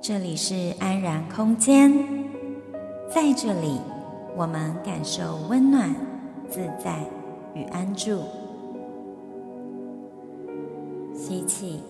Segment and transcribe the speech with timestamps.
[0.00, 1.92] 这里是安然空间，
[3.10, 3.78] 在这里，
[4.38, 5.94] 我们感受温暖、
[6.48, 7.04] 自在
[7.54, 8.22] 与安住。
[11.14, 11.82] 吸气，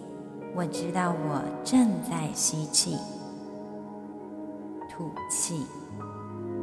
[0.56, 2.96] 我知道我正在吸气；
[4.90, 5.64] 吐气，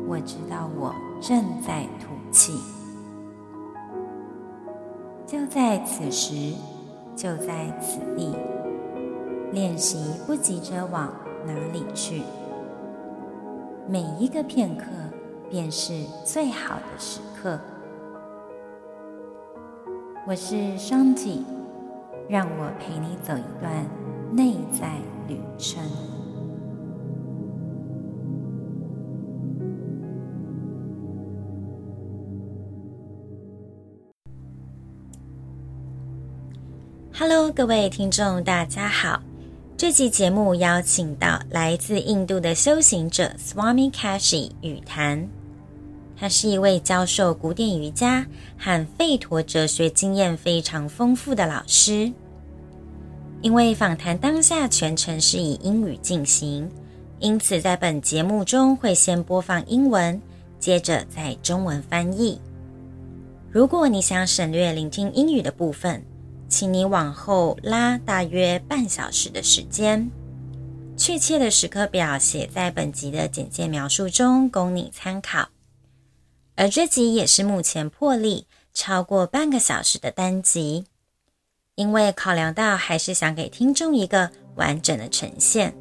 [0.10, 2.52] 我知道我正在吐气。
[5.26, 6.54] 就在此时，
[7.16, 8.36] 就在此地，
[9.52, 11.12] 练习不急着往。
[11.44, 12.22] 哪里去？
[13.88, 14.86] 每一个片刻
[15.50, 17.60] 便是最好的时刻。
[20.28, 21.44] 我是双体，
[22.30, 23.84] 让我陪你走一段
[24.32, 25.84] 内在旅程。
[37.22, 39.22] Hello，各位听众，大家好。
[39.78, 45.30] 这期节目邀请到来自印度的修行者 Swami Kashi 语谈。
[46.18, 48.26] 他是一位教授古典瑜伽
[48.58, 52.12] 和吠陀哲学经验非常丰富的老师。
[53.44, 56.68] 因为访谈当下全程是以英语进行，
[57.20, 60.20] 因此在本节目中会先播放英文，
[60.58, 62.42] 接着再中文翻译。
[63.52, 66.04] 如果你想省略聆听英语的部分，
[66.52, 70.12] 请你往后拉大约半小时的时间，
[70.98, 75.48] 确切的时刻表写在本集的简介描述中，供你参考。
[76.56, 80.84] 而这集也是目前破例超过半个小时的单集，
[81.76, 85.74] 因为考量到还是想给听众一个完整的呈现。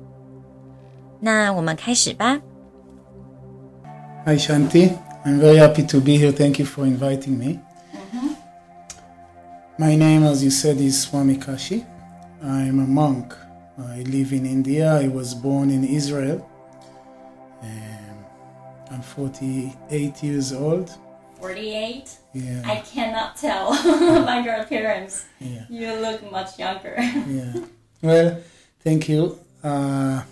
[1.18, 2.40] 那我们开始吧。
[4.24, 4.92] Hi Shanti,
[5.24, 6.32] I'm very happy to be here.
[6.32, 7.58] Thank you for inviting me.
[9.80, 11.86] My name, as you said, is Swami Kashi.
[12.42, 13.34] I'm a monk.
[13.78, 14.92] I live in India.
[14.92, 16.46] I was born in Israel.
[17.62, 18.16] Um,
[18.90, 20.94] I'm 48 years old.
[21.40, 22.14] 48?
[22.34, 22.62] Yeah.
[22.66, 23.70] I cannot tell
[24.26, 25.24] by your appearance.
[25.38, 25.64] Yeah.
[25.70, 26.96] You look much younger.
[26.98, 27.54] yeah.
[28.02, 28.38] Well,
[28.80, 29.38] thank you.
[29.64, 30.22] Uh,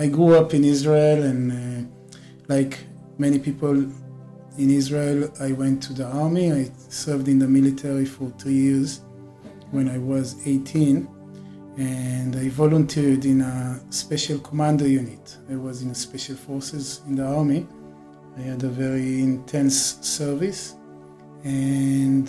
[0.00, 1.88] I grew up in Israel, and uh,
[2.48, 2.80] like
[3.18, 3.86] many people
[4.58, 6.52] in Israel, I went to the army.
[6.52, 9.00] I served in the military for three years
[9.70, 11.08] when I was 18,
[11.76, 15.36] and I volunteered in a special commando unit.
[15.50, 17.66] I was in special forces in the army.
[18.38, 20.74] I had a very intense service,
[21.44, 22.28] and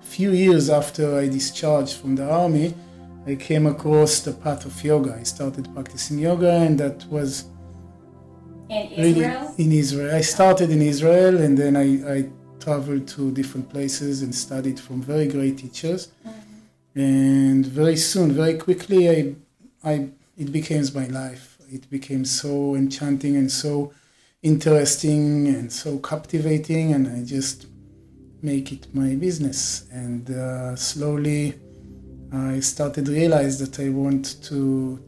[0.00, 2.74] a few years after I discharged from the army,
[3.26, 5.16] I came across the path of yoga.
[5.20, 7.44] I started practicing yoga, and that was
[8.68, 9.54] In really Israel?
[9.58, 10.14] in Israel.
[10.14, 12.28] I started in Israel and then I, I
[12.60, 16.12] traveled to different places and studied from very great teachers.
[16.94, 19.34] And very soon, very quickly, I,
[19.84, 21.56] I, it became my life.
[21.70, 23.92] It became so enchanting and so
[24.42, 27.66] interesting and so captivating, and I just
[28.42, 29.86] make it my business.
[29.92, 31.58] And uh, slowly,
[32.32, 35.02] I started to realize that I want to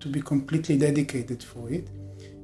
[0.00, 1.86] to be completely dedicated for it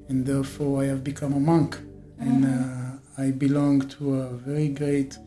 [0.08, 1.78] and therefore I have become a monk.
[2.19, 3.20] And mm-hmm.
[3.20, 5.19] uh, I belong to a very great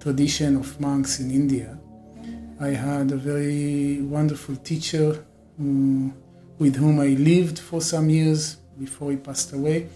[0.00, 1.78] tradition of monks in India.
[2.16, 2.62] Mm-hmm.
[2.62, 5.24] I had a very wonderful teacher
[5.56, 6.12] who,
[6.58, 9.88] with whom I lived for some years before he passed away,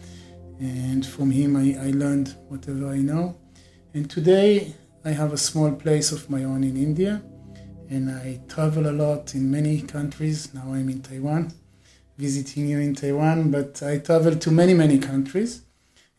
[0.58, 3.36] and from him I, I learned whatever I know.
[3.94, 7.22] And today I have a small place of my own in India,
[7.90, 10.54] and I travel a lot in many countries.
[10.54, 11.52] Now I'm in Taiwan
[12.26, 15.62] visiting you in Taiwan, but I travel to many, many countries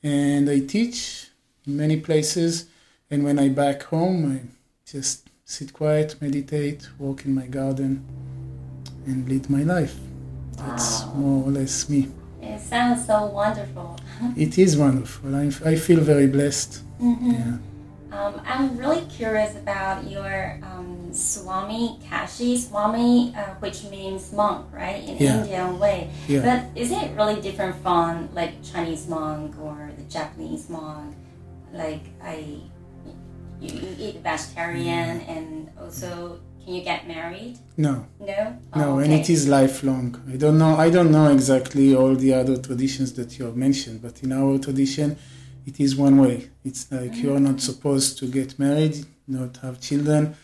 [0.03, 1.27] and I teach
[1.65, 2.65] in many places.
[3.09, 4.37] And when I back home, I
[4.93, 7.91] just sit quiet, meditate, walk in my garden,
[9.07, 9.95] and lead my life.
[10.57, 11.13] That's Wow.
[11.21, 12.01] more or less me.
[12.41, 13.89] It sounds so wonderful.
[14.45, 15.27] It is wonderful.
[15.43, 16.71] I, I feel very blessed.
[16.99, 17.57] Yeah.
[18.17, 20.33] Um, I'm really curious about your
[20.69, 25.41] um, Swami Kashi, Swami, uh, which means monk, right, in Yeah.
[25.41, 26.09] Indian way.
[26.27, 26.41] Yeah.
[26.41, 31.15] But is it really different from like Chinese monk or the Japanese monk?
[31.73, 32.35] Like I,
[33.61, 37.57] you, you eat vegetarian and also can you get married?
[37.75, 38.55] No, No.
[38.75, 40.15] no, Oh, and it is lifelong.
[40.33, 40.77] I don't know.
[40.77, 44.57] I don't know exactly all the other traditions that you have mentioned, but in our
[44.57, 45.17] tradition,
[45.65, 46.49] it is one way.
[46.63, 50.35] It's like you are not supposed to get married, not have children.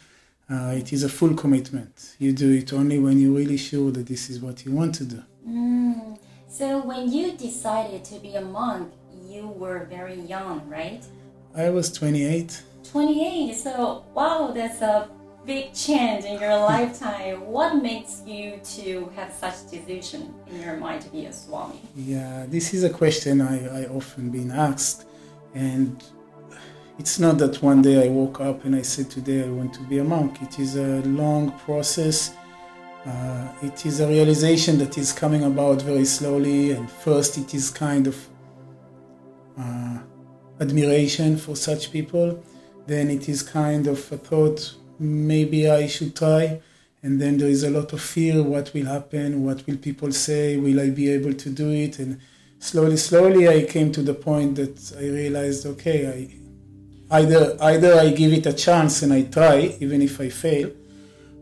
[0.50, 2.16] Uh, it is a full commitment.
[2.18, 5.06] You do it only when you're really sure that this is what you want to
[5.06, 5.24] do.
[5.48, 6.18] Mm.
[6.48, 8.92] So when you decided to be a monk,
[9.28, 11.04] you were very young, right?
[11.56, 12.64] I was 28.
[12.84, 13.56] 28.
[13.56, 15.10] So wow, that's a
[15.46, 17.46] big change in your lifetime.
[17.46, 21.80] What makes you to have such decision in your mind to be a Swami?
[21.96, 25.06] Yeah, this is a question I, I often been asked,
[25.54, 26.04] and
[27.00, 29.82] it's not that one day I woke up and I said today I want to
[29.84, 30.42] be a monk.
[30.42, 32.36] It is a long process.
[33.06, 37.70] Uh, it is a realization that is coming about very slowly, and first it is
[37.70, 38.28] kind of
[39.58, 40.00] uh,
[40.60, 42.44] admiration for such people.
[42.86, 46.62] Then it is kind of a thought, maybe I should try.
[47.02, 50.58] And then there is a lot of fear what will happen, what will people say,
[50.58, 51.98] will I be able to do it?
[52.00, 52.20] And
[52.60, 56.39] slowly, slowly, I came to the point that I realized, okay, I
[57.12, 60.72] either either I give it a chance and I try, even if I fail,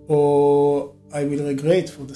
[0.07, 2.15] or I will regret for the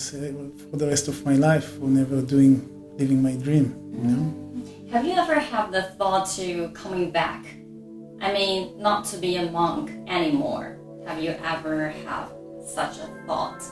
[0.70, 2.68] for the rest of my life for never doing
[2.98, 3.76] living my dream.
[3.94, 4.42] You know?
[4.92, 7.46] Have you ever had the thought to coming back?
[8.22, 10.78] I mean, not to be a monk anymore.
[11.08, 12.28] Have you ever had
[12.66, 13.64] such a thought?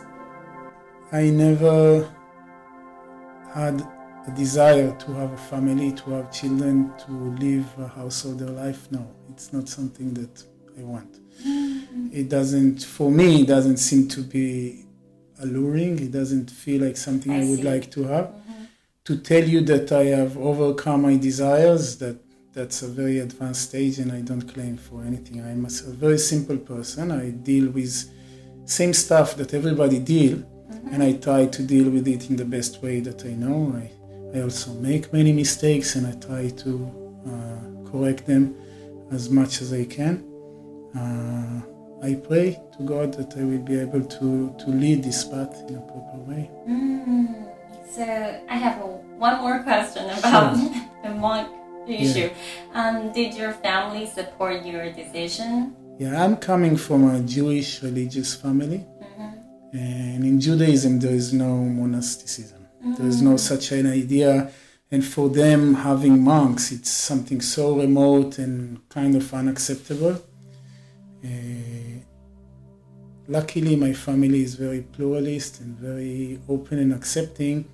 [1.11, 2.09] I never
[3.53, 3.81] had
[4.27, 7.11] a desire to have a family, to have children, to
[7.45, 8.91] live a householder life.
[8.91, 9.05] No,
[9.39, 10.43] it's not something that
[10.77, 11.11] I want.
[12.11, 14.83] It doesn't, for me, it doesn't seem to be
[15.41, 15.97] alluring.
[15.97, 18.33] It doesn't feel like something I, I would like to have
[19.05, 22.17] to tell you that I have overcome my desires, that
[22.51, 25.39] that's a very advanced stage, and I don't claim for anything.
[25.39, 27.09] I'm a, a very simple person.
[27.09, 27.93] I deal with
[28.65, 30.93] same stuff that everybody deal, mm-hmm.
[30.93, 33.73] and I try to deal with it in the best way that I know.
[33.81, 36.71] I, I also make many mistakes, and I try to
[37.31, 38.43] uh, correct them
[39.11, 40.25] as much as I can.
[40.95, 41.61] Uh,
[42.01, 45.75] I pray to God that I will be able to, to lead this path in
[45.75, 46.49] a proper way.
[46.67, 47.49] Mm.
[47.91, 48.03] So
[48.49, 50.71] I have a, one more question about sure.
[51.03, 51.49] the monk
[51.87, 52.29] issue.
[52.29, 52.89] Yeah.
[52.89, 55.75] Um, did your family support your decision?
[55.97, 59.77] Yeah, I'm coming from a Jewish religious family, mm-hmm.
[59.77, 62.65] and in Judaism there is no monasticism.
[62.79, 62.93] Mm-hmm.
[62.93, 63.39] There is no mm.
[63.39, 64.49] such an idea,
[64.91, 70.21] and for them having monks, it's something so remote and kind of unacceptable.
[71.23, 71.99] Uh,
[73.27, 77.65] luckily, my family is very pluralist and very open and accepting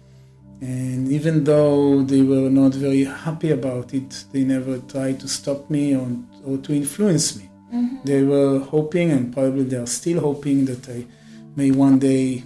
[0.62, 5.70] and even though they were not very happy about it, they never tried to stop
[5.70, 6.08] me or,
[6.46, 7.50] or to influence me.
[7.74, 7.98] Mm-hmm.
[8.06, 11.06] They were hoping, and probably they are still hoping, that I
[11.56, 12.44] may one day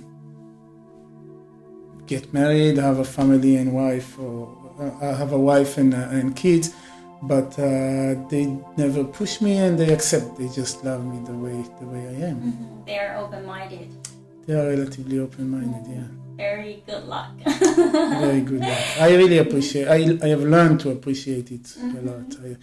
[2.07, 6.35] get married, have a family and wife, or uh, have a wife and, uh, and
[6.35, 6.73] kids.
[7.21, 8.45] But uh, they
[8.77, 10.37] never push me, and they accept.
[10.37, 12.37] They just love me the way the way I am.
[12.37, 12.85] Mm-hmm.
[12.85, 13.89] They are open-minded.
[14.47, 16.07] They are relatively open-minded, yeah
[16.39, 17.31] very good luck.
[18.25, 18.83] very good luck.
[18.97, 19.87] I really appreciate.
[19.89, 21.97] I I have learned to appreciate it mm-hmm.
[21.99, 22.29] a lot.
[22.47, 22.55] I,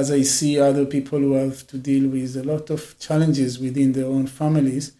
[0.00, 3.92] as I see other people who have to deal with a lot of challenges within
[3.92, 4.92] their own families,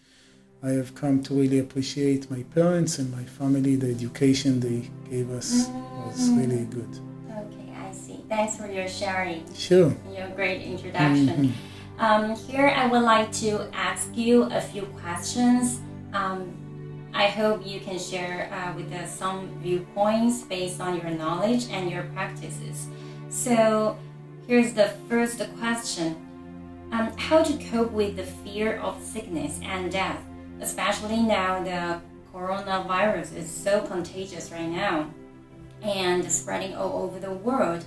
[0.61, 3.77] I have come to really appreciate my parents and my family.
[3.77, 6.07] The education they gave us mm-hmm.
[6.07, 6.99] was really good.
[7.31, 8.19] Okay, I see.
[8.27, 9.45] Thanks for your sharing.
[9.55, 9.95] Sure.
[10.13, 11.27] Your great introduction.
[11.27, 12.01] Mm-hmm.
[12.03, 15.79] Um, here, I would like to ask you a few questions.
[16.11, 16.53] Um,
[17.13, 21.89] I hope you can share uh, with us some viewpoints based on your knowledge and
[21.89, 22.87] your practices.
[23.29, 23.97] So,
[24.45, 26.15] here's the first question
[26.91, 30.21] um, How to cope with the fear of sickness and death,
[30.61, 32.01] especially now the
[32.33, 35.09] coronavirus is so contagious right now
[35.81, 37.83] and spreading all over the world.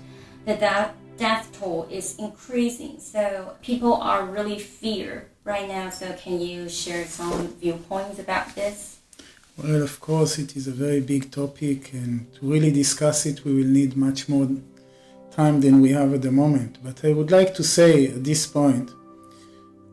[0.47, 5.91] The death, death toll is increasing, so people are really fear right now.
[5.91, 8.99] So, can you share some viewpoints about this?
[9.57, 13.55] Well, of course, it is a very big topic, and to really discuss it, we
[13.55, 14.49] will need much more
[15.31, 16.79] time than we have at the moment.
[16.83, 18.91] But I would like to say at this point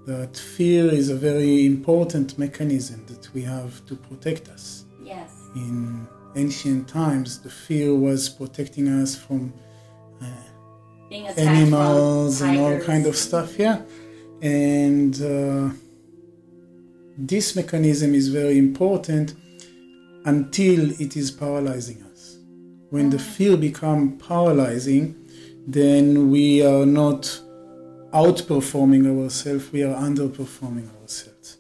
[0.09, 4.85] that fear is a very important mechanism that we have to protect us.
[5.03, 5.29] Yes.
[5.55, 9.53] In ancient times, the fear was protecting us from
[10.19, 10.25] uh,
[11.37, 13.59] animals and all kind of stuff.
[13.59, 13.81] Yeah,
[14.41, 15.69] and uh,
[17.15, 19.35] this mechanism is very important
[20.25, 22.37] until it is paralyzing us.
[22.89, 23.33] When the mm.
[23.35, 25.03] fear becomes paralyzing,
[25.67, 27.21] then we are not
[28.11, 31.57] outperforming ourselves, we are underperforming ourselves.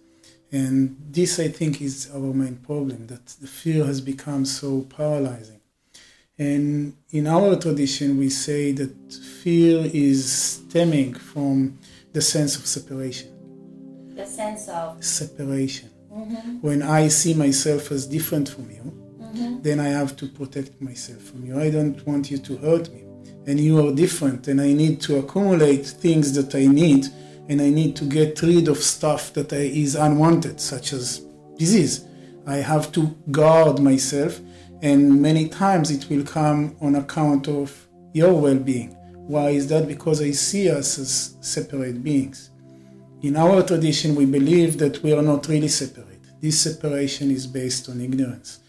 [0.51, 5.61] And this, I think, is our main problem that the fear has become so paralyzing.
[6.39, 9.13] And in our tradition, we say that
[9.43, 11.77] fear is stemming from
[12.13, 13.29] the sense of separation.
[14.15, 15.89] The sense of separation.
[16.11, 16.61] Mm-hmm.
[16.61, 18.83] When I see myself as different from you,
[19.21, 19.61] mm-hmm.
[19.61, 21.59] then I have to protect myself from you.
[21.59, 23.03] I don't want you to hurt me.
[23.49, 27.07] And you are different, and I need to accumulate things that I need
[27.49, 31.25] and I need to get rid of stuff that is unwanted, such as
[31.57, 32.05] disease.
[32.45, 34.39] I have to guard myself,
[34.83, 38.91] and many times it will come on account of your well being.
[39.15, 39.87] Why is that?
[39.87, 42.51] Because I see us as separate beings.
[43.23, 46.21] In our tradition, we believe that we are not really separate.
[46.39, 48.59] This separation is based on ignorance.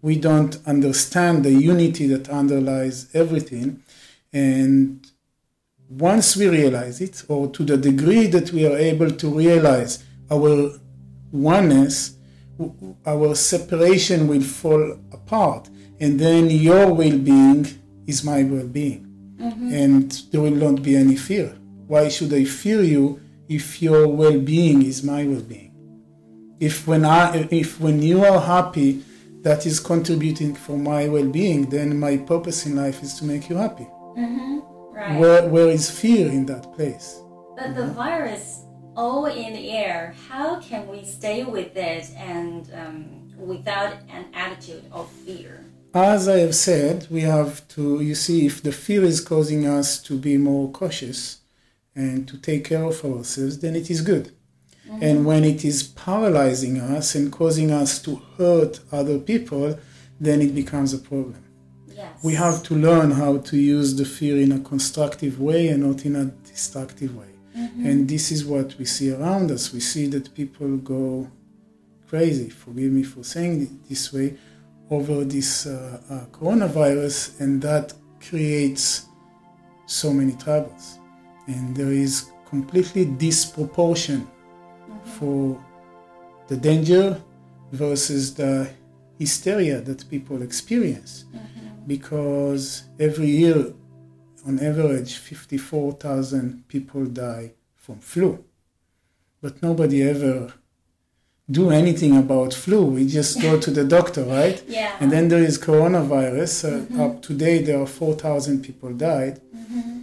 [0.00, 3.82] We don't understand the unity that underlies everything,
[4.32, 5.06] and
[5.88, 10.70] once we realize it, or to the degree that we are able to realize our
[11.32, 12.16] oneness,
[13.04, 15.68] our separation will fall apart,
[15.98, 17.66] and then your well being
[18.06, 19.06] is my well being.
[19.40, 19.74] Mm-hmm.
[19.74, 21.56] And there will not be any fear.
[21.86, 25.74] Why should I fear you if your well being is my well being?
[26.60, 29.02] If when, I, if when you are happy,
[29.42, 33.48] that is contributing for my well being, then my purpose in life is to make
[33.48, 33.88] you happy.
[34.18, 34.58] Mm-hmm.
[34.94, 35.18] Right.
[35.18, 37.20] Where, where is fear in that place?
[37.56, 38.64] But the virus
[38.96, 44.84] all in the air, how can we stay with it and um, without an attitude
[44.92, 45.64] of fear?
[45.94, 50.00] As I have said, we have to, you see, if the fear is causing us
[50.02, 51.40] to be more cautious
[51.94, 54.32] and to take care of ourselves, then it is good.
[54.88, 55.02] Mm-hmm.
[55.02, 59.78] And when it is paralyzing us and causing us to hurt other people,
[60.20, 61.42] then it becomes a problem.
[62.00, 62.24] Yes.
[62.24, 66.06] We have to learn how to use the fear in a constructive way and not
[66.06, 67.32] in a destructive way.
[67.54, 67.86] Mm-hmm.
[67.86, 69.72] And this is what we see around us.
[69.72, 71.30] We see that people go
[72.08, 74.38] crazy, forgive me for saying it this way,
[74.88, 77.92] over this uh, uh, coronavirus, and that
[78.26, 79.06] creates
[79.84, 80.98] so many troubles.
[81.48, 85.10] And there is completely disproportion mm-hmm.
[85.16, 85.62] for
[86.48, 87.20] the danger
[87.72, 88.70] versus the
[89.18, 91.24] hysteria that people experience.
[91.28, 91.49] Mm-hmm.
[91.86, 93.72] Because every year
[94.46, 98.44] on average 54,000 people die from flu.
[99.42, 100.52] But nobody ever
[101.50, 102.84] do anything about flu.
[102.84, 104.62] We just go to the doctor, right?
[104.68, 104.96] Yeah.
[105.00, 106.54] And then there is coronavirus.
[106.64, 107.00] Uh, mm-hmm.
[107.00, 109.40] Up to date, there are 4,000 people died.
[109.54, 110.02] Mm-hmm.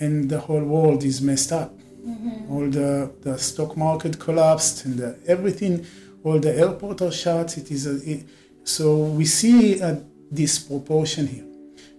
[0.00, 1.76] And the whole world is messed up.
[1.76, 2.52] Mm-hmm.
[2.52, 5.86] All the, the stock market collapsed and the, everything,
[6.22, 7.58] all the airports are shut.
[7.58, 8.26] It is a, it,
[8.64, 10.02] so we see a
[10.32, 11.44] disproportion here.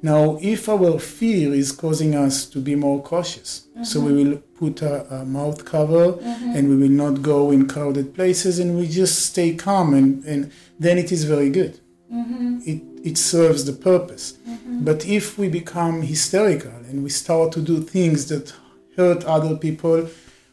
[0.01, 3.83] Now, if our fear is causing us to be more cautious, mm-hmm.
[3.83, 6.51] so we will put a, a mouth cover mm-hmm.
[6.55, 10.51] and we will not go in crowded places and we just stay calm, and, and
[10.79, 11.79] then it is very good.
[12.13, 12.59] Mm-hmm.
[12.65, 14.33] It, it serves the purpose.
[14.47, 14.85] Mm-hmm.
[14.85, 18.53] But if we become hysterical and we start to do things that
[18.95, 20.07] hurt other people,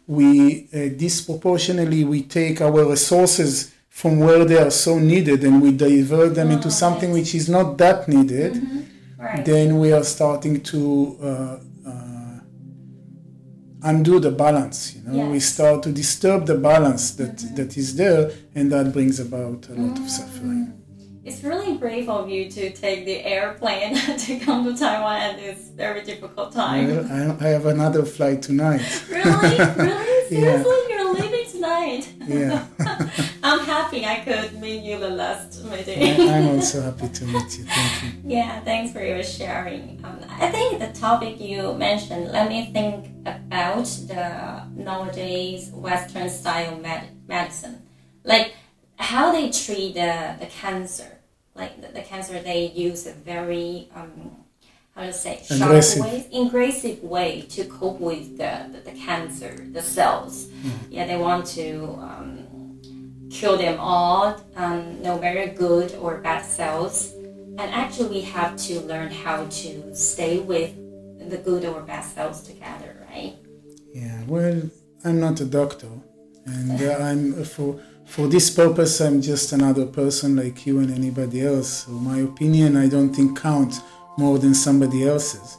[0.06, 5.70] we uh, disproportionately we take our resources from where they are so needed and we
[5.86, 7.18] divert them oh, into something right.
[7.20, 8.80] which is not that needed mm-hmm
[9.24, 9.44] right.
[9.44, 12.40] then we are starting to uh, uh,
[13.82, 14.94] undo the balance.
[14.96, 15.32] You know, yes.
[15.32, 17.54] we start to disturb the balance that, mm-hmm.
[17.56, 20.04] that is there, and that brings about a lot mm-hmm.
[20.04, 20.80] of suffering.
[21.24, 25.70] It's really brave of you to take the airplane to come to Taiwan at this
[25.70, 26.88] very difficult time.
[26.88, 28.82] Well, I, I have another flight tonight.
[29.08, 29.24] really?
[29.24, 30.28] Really?
[30.28, 30.76] Seriously?
[30.90, 30.93] yeah.
[31.84, 32.14] You're leaving tonight?
[32.28, 32.66] Yeah.
[33.42, 36.28] I'm happy I could meet you the last meeting.
[36.28, 37.64] I'm also happy to meet you.
[37.64, 38.10] Thank you.
[38.26, 40.00] Yeah, thanks for your sharing.
[40.04, 46.76] Um, I think the topic you mentioned, let me think about the nowadays Western style
[46.76, 47.82] med- medicine.
[48.24, 48.54] Like
[48.96, 51.18] how they treat the, the cancer.
[51.54, 54.43] Like the, the cancer, they use a very um,
[54.94, 56.02] how to say aggressive.
[56.02, 60.46] sharp way, aggressive way to cope with the, the, the cancer, the cells.
[60.46, 60.70] Mm.
[60.90, 62.78] Yeah, they want to um,
[63.30, 67.12] kill them all, um, no matter good or bad cells.
[67.12, 70.74] And actually, we have to learn how to stay with
[71.30, 73.36] the good or bad cells together, right?
[73.92, 74.22] Yeah.
[74.26, 74.62] Well,
[75.04, 75.88] I'm not a doctor,
[76.46, 79.00] and uh, I'm for for this purpose.
[79.00, 81.84] I'm just another person like you and anybody else.
[81.84, 83.80] So my opinion, I don't think counts
[84.16, 85.58] more than somebody else's.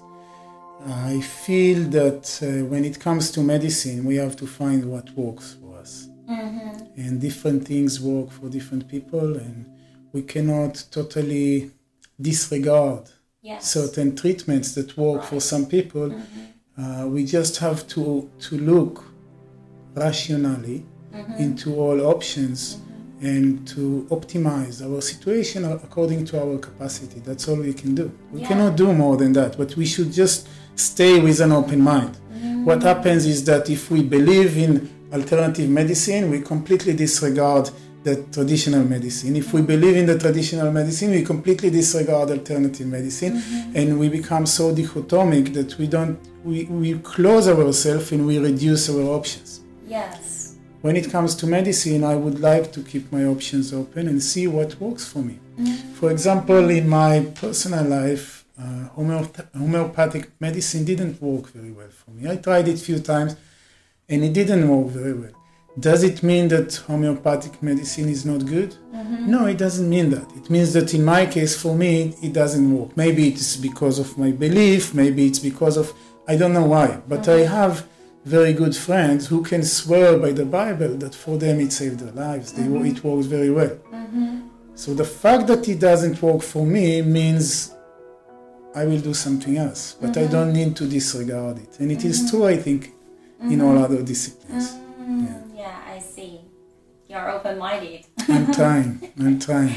[0.88, 5.58] I feel that uh, when it comes to medicine, we have to find what works
[5.60, 6.10] for us.
[6.30, 7.00] Mm-hmm.
[7.02, 9.66] And different things work for different people, and
[10.14, 11.72] we cannot totally
[12.22, 13.10] disregard
[13.42, 13.72] yes.
[13.72, 15.30] certain treatments that work right.
[15.30, 16.10] for some people.
[16.10, 16.82] Mm-hmm.
[16.82, 19.04] Uh, we just have to, to look
[19.96, 21.34] rationally mm-hmm.
[21.34, 22.78] into all options
[23.22, 27.20] and to optimize our situation according to our capacity.
[27.22, 28.12] That's all we can do.
[28.32, 28.48] We yeah.
[28.48, 32.18] cannot do more than that, but we should just stay with an open mind.
[32.34, 32.66] Mm.
[32.66, 37.70] What happens is that if we believe in alternative medicine, we completely disregard
[38.04, 39.36] the traditional medicine.
[39.36, 43.76] If we believe in the traditional medicine, we completely disregard alternative medicine mm-hmm.
[43.76, 48.90] and we become so dichotomic that we don't we, we close ourselves and we reduce
[48.90, 49.62] our options.
[49.88, 50.35] Yes.
[50.86, 54.46] When it comes to medicine, I would like to keep my options open and see
[54.46, 55.40] what works for me.
[55.60, 55.94] Mm.
[55.96, 62.12] For example, in my personal life, uh, homeopath- homeopathic medicine didn't work very well for
[62.12, 62.30] me.
[62.30, 63.36] I tried it a few times
[64.08, 65.36] and it didn't work very well.
[65.80, 68.76] Does it mean that homeopathic medicine is not good?
[68.94, 69.32] Mm-hmm.
[69.32, 70.28] No, it doesn't mean that.
[70.38, 72.96] It means that in my case, for me, it doesn't work.
[72.96, 75.92] Maybe it's because of my belief, maybe it's because of,
[76.28, 77.56] I don't know why, but I mm-hmm.
[77.56, 77.88] have
[78.26, 82.12] very good friends who can swear by the Bible that for them it saved their
[82.12, 82.52] lives.
[82.54, 83.78] They, It works very well.
[84.74, 87.74] So the fact that it doesn't work for me means
[88.76, 91.80] I will do something else, but I don't need to disregard it.
[91.80, 92.92] And it is true, I think,
[93.42, 94.76] in all other disciplines.
[95.00, 95.42] Yeah.
[95.56, 96.42] Yeah, I see.
[97.08, 98.06] You're open-minded.
[98.28, 99.76] I'm trying, I'm trying.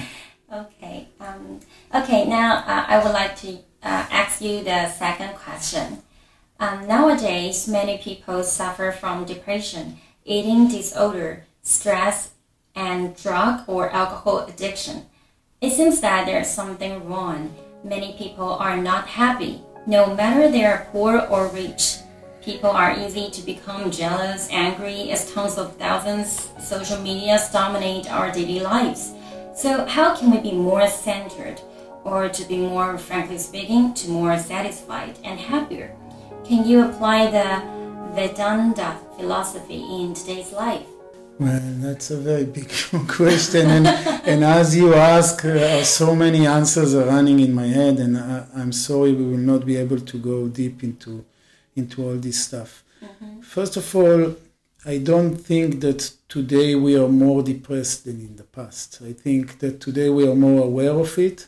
[0.53, 1.09] Okay.
[1.21, 1.61] Um,
[1.95, 2.25] okay.
[2.27, 3.53] Now uh, I would like to
[3.83, 6.03] uh, ask you the second question.
[6.61, 12.33] Um, nowadays, many people suffer from depression, eating disorder, stress,
[12.75, 15.07] and drug or alcohol addiction.
[15.61, 17.55] It seems that there's something wrong.
[17.85, 21.99] Many people are not happy, no matter they are poor or rich.
[22.43, 28.33] People are easy to become jealous, angry, as tons of thousands social medias dominate our
[28.33, 29.13] daily lives.
[29.55, 31.61] So, how can we be more centered,
[32.03, 35.95] or to be more, frankly speaking, to more satisfied and happier?
[36.49, 37.61] Can you apply the
[38.15, 40.87] Vedanta philosophy in today's life?
[41.39, 42.73] Well, that's a very big
[43.07, 47.99] question, and, and as you ask, uh, so many answers are running in my head,
[47.99, 51.23] and I, I'm sorry we will not be able to go deep into
[51.77, 52.83] into all this stuff.
[53.43, 54.35] First of all,
[54.87, 59.03] I don't think that today we are more depressed than in the past.
[59.05, 61.47] I think that today we are more aware of it.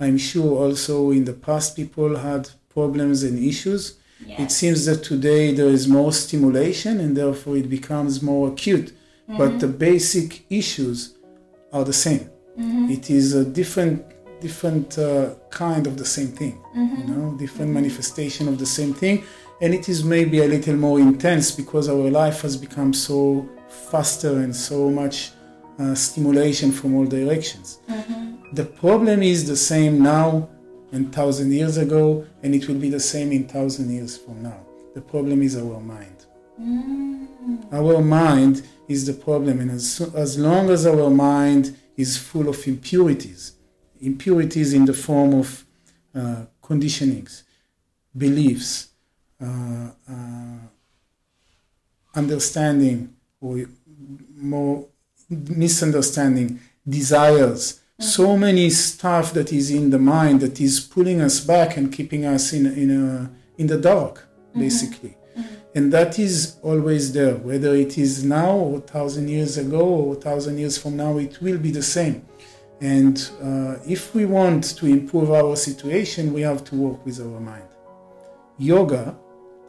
[0.00, 3.99] I'm sure also in the past people had problems and issues.
[4.26, 8.92] It seems that today there is more stimulation and therefore it becomes more acute.
[9.28, 9.78] But the mm-hmm.
[9.78, 11.16] basic issues
[11.72, 12.30] are the same.
[12.58, 12.90] Mm-hmm.
[12.90, 14.04] It is a different,
[14.40, 16.60] different uh, kind of the same thing.
[16.74, 17.12] You mm-hmm.
[17.12, 19.24] know, different manifestation of the same thing,
[19.62, 24.40] and it is maybe a little more intense because our life has become so faster
[24.40, 25.30] and so much
[25.78, 27.78] uh, stimulation from all directions.
[28.52, 30.48] The problem is the same now
[30.92, 34.60] and thousand years ago, and it will be the same in thousand years from now.
[34.94, 36.26] The problem is our mind.
[37.72, 42.66] Our mind is the problem, and as, as long as our mind is full of
[42.66, 43.52] impurities,
[44.00, 45.64] impurities in the form of
[46.14, 47.44] uh, conditionings,
[48.16, 48.88] beliefs,
[49.40, 50.58] uh, uh,
[52.14, 53.64] understanding, or
[54.36, 54.86] more
[55.28, 61.76] misunderstanding, desires, so many stuff that is in the mind that is pulling us back
[61.76, 64.60] and keeping us in in a, in the dark, mm-hmm.
[64.60, 65.10] basically.
[65.10, 65.54] Mm-hmm.
[65.74, 70.58] And that is always there, whether it is now or thousand years ago or thousand
[70.58, 72.26] years from now, it will be the same.
[72.80, 77.38] And uh, if we want to improve our situation, we have to work with our
[77.38, 77.68] mind.
[78.58, 79.16] Yoga,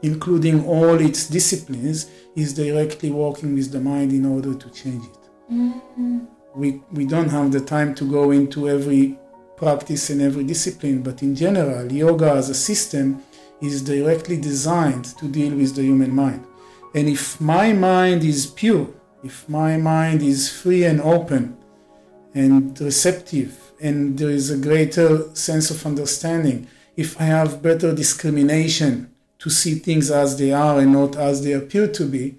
[0.02, 5.20] including all its disciplines, is directly working with the mind in order to change it.
[5.52, 6.26] Mm-hmm.
[6.56, 9.18] We, we don't have the time to go into every
[9.56, 13.22] practice and every discipline, but in general, yoga as a system
[13.62, 16.46] is directly designed to deal with the human mind.
[16.94, 18.90] And if my mind is pure,
[19.24, 21.58] if my mind is free and open
[22.34, 29.12] and receptive, and there is a greater sense of understanding, if I have better discrimination
[29.40, 32.36] to see things as they are and not as they appear to be,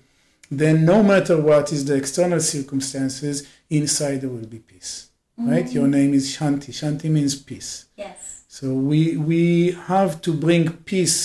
[0.51, 3.49] then no matter what is the external circumstances,
[3.79, 5.09] inside there will be peace.
[5.39, 5.69] Right?
[5.73, 6.71] Your name is Shanti.
[6.81, 7.87] Shanti means peace.
[7.97, 8.45] Yes.
[8.49, 11.17] So we we have to bring peace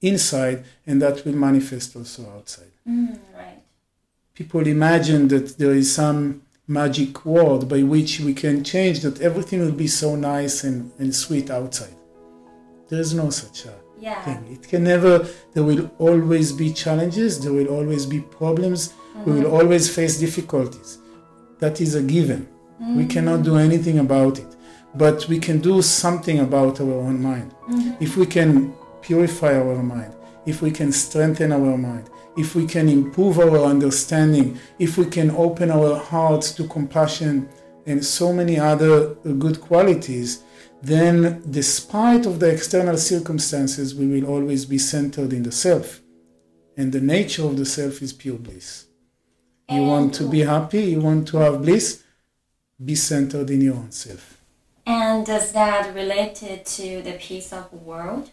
[0.00, 2.72] inside, and that will manifest also outside.
[2.86, 3.62] Mm, right.
[4.34, 9.60] People imagine that there is some magic word by which we can change that everything
[9.60, 11.96] will be so nice and, and sweet outside.
[12.88, 14.22] There is no such a Yeah.
[14.26, 14.40] thing.
[14.56, 15.12] It can never,
[15.54, 18.80] there will always be challenges, there will always be problems,
[19.24, 20.98] we will always face difficulties.
[21.60, 22.48] That is a given.
[22.96, 24.56] We cannot do anything about it,
[24.94, 27.54] but we can do something about our own mind.
[27.70, 28.02] Mm-hmm.
[28.02, 30.14] If we can purify our mind,
[30.44, 35.30] if we can strengthen our mind, if we can improve our understanding, if we can
[35.30, 37.48] open our hearts to compassion
[37.86, 40.42] and so many other good qualities,
[40.82, 46.02] then despite of the external circumstances, we will always be centered in the self.
[46.76, 48.86] And the nature of the self is pure bliss.
[49.70, 52.02] You want to be happy, you want to have bliss,
[52.84, 54.38] be centered in your own self.
[54.86, 58.30] And does that related to the peace of the world?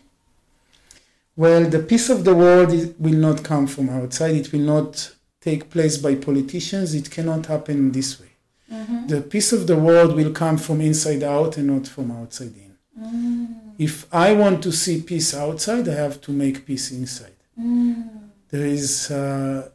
[1.37, 4.35] Well, the peace of the world is, will not come from outside.
[4.35, 6.93] It will not take place by politicians.
[6.93, 8.31] It cannot happen this way.
[8.71, 9.07] Mm-hmm.
[9.07, 12.75] The peace of the world will come from inside out and not from outside in.
[12.99, 13.73] Mm.
[13.77, 17.35] If I want to see peace outside, I have to make peace inside.
[17.59, 18.29] Mm.
[18.49, 19.69] There is, uh,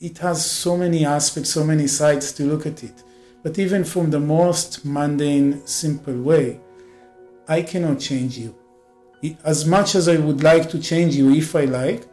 [0.00, 3.02] it, has so many aspects, so many sides to look at it.
[3.42, 6.60] But even from the most mundane, simple way,
[7.48, 8.54] I cannot change you.
[9.44, 12.06] As much as I would like to change you, if I like,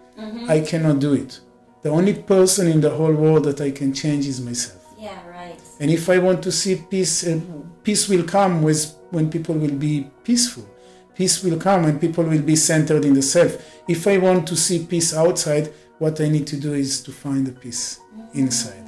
[0.47, 1.39] I cannot do it.
[1.83, 4.83] The only person in the whole world that I can change is myself.
[4.97, 5.59] Yeah, right.
[5.79, 7.39] And if I want to see peace, uh,
[7.83, 10.67] peace will come with when people will be peaceful.
[11.15, 13.57] Peace will come when people will be centered in the self.
[13.87, 17.45] If I want to see peace outside, what I need to do is to find
[17.45, 17.99] the peace
[18.33, 18.85] inside.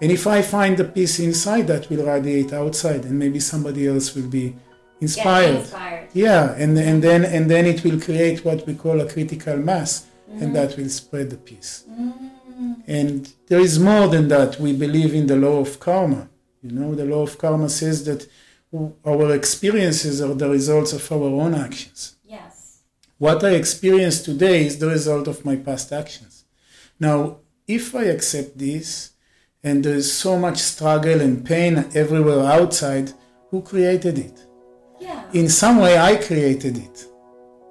[0.00, 4.14] And if I find the peace inside, that will radiate outside, and maybe somebody else
[4.14, 4.54] will be
[5.00, 5.60] inspired.
[5.60, 6.08] inspired.
[6.12, 10.06] Yeah, and, and then and then it will create what we call a critical mass,
[10.28, 11.84] and that will spread the peace.
[11.90, 12.82] Mm.
[12.86, 14.60] And there is more than that.
[14.60, 16.28] We believe in the law of karma.
[16.62, 18.28] You know, the law of karma says that
[19.04, 22.16] our experiences are the results of our own actions.
[22.24, 22.82] Yes.
[23.18, 26.33] What I experience today is the result of my past actions.
[26.98, 29.12] Now, if I accept this,
[29.62, 33.12] and there is so much struggle and pain everywhere outside,
[33.50, 34.46] who created it?
[35.00, 35.24] Yeah.
[35.32, 37.06] in some way I created it.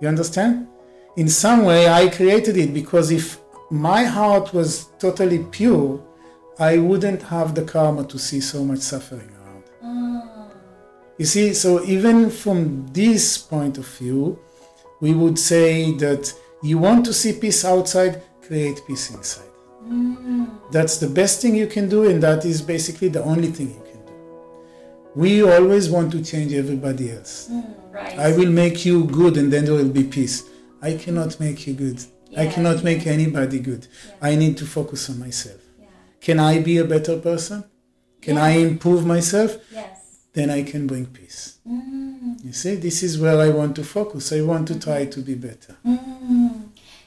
[0.02, 0.68] You understand?
[1.16, 3.40] In some way I created it because if
[3.72, 6.04] my heart was totally pure,
[6.60, 9.64] I wouldn't have the karma to see so much suffering around.
[9.84, 10.52] Mm.
[11.18, 14.38] You see, so even from this point of view,
[15.00, 19.50] we would say that you want to see peace outside, create peace inside.
[20.72, 23.84] That's the best thing you can do, and that is basically the only thing you
[23.92, 24.14] can do.
[25.16, 27.50] We always want to change everybody else.
[27.92, 28.18] Right.
[28.18, 30.44] I will make you good and then there will be peace.
[30.82, 32.00] I cannot make you good.
[32.36, 32.52] I Yeah.
[32.52, 33.88] cannot make anybody good.
[34.22, 35.62] I need to focus on myself.
[35.80, 35.86] yeah.
[36.20, 37.64] Can I be a better person?
[38.22, 39.58] Can I improve myself?
[39.72, 40.00] Yes.
[40.34, 41.60] Then I can bring peace.
[41.70, 42.44] Mm.
[42.44, 44.32] You see, this is where I want to focus.
[44.34, 45.76] I want to try to be better.
[45.86, 46.63] Mm.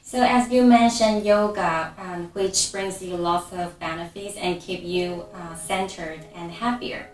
[0.07, 5.25] So as you mentioned, yoga, um, which brings you lots of benefits and keep you
[5.35, 7.09] uh, centered and happier.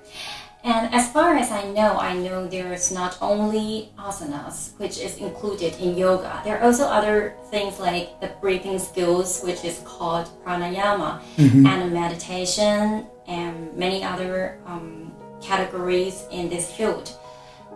[0.63, 5.17] And as far as I know, I know there is not only asanas, which is
[5.17, 6.39] included in yoga.
[6.43, 11.19] There are also other things like the breathing skills, which is called pranayama,
[11.65, 17.09] and meditation, and many other um, categories in this field.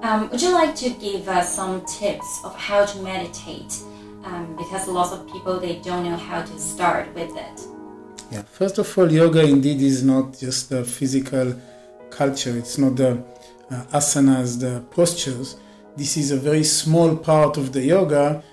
[0.03, 3.81] Um, would you like to give us some tips of how to meditate?
[4.27, 7.61] Um, because lots of people they don't know how to start with it.
[8.29, 8.41] Yeah.
[8.41, 11.55] First of all, yoga indeed is not just the physical
[12.09, 12.57] culture.
[12.57, 13.23] It's not the
[13.71, 15.55] uh, asanas, the postures.
[15.95, 18.43] This is a very small part of the yoga,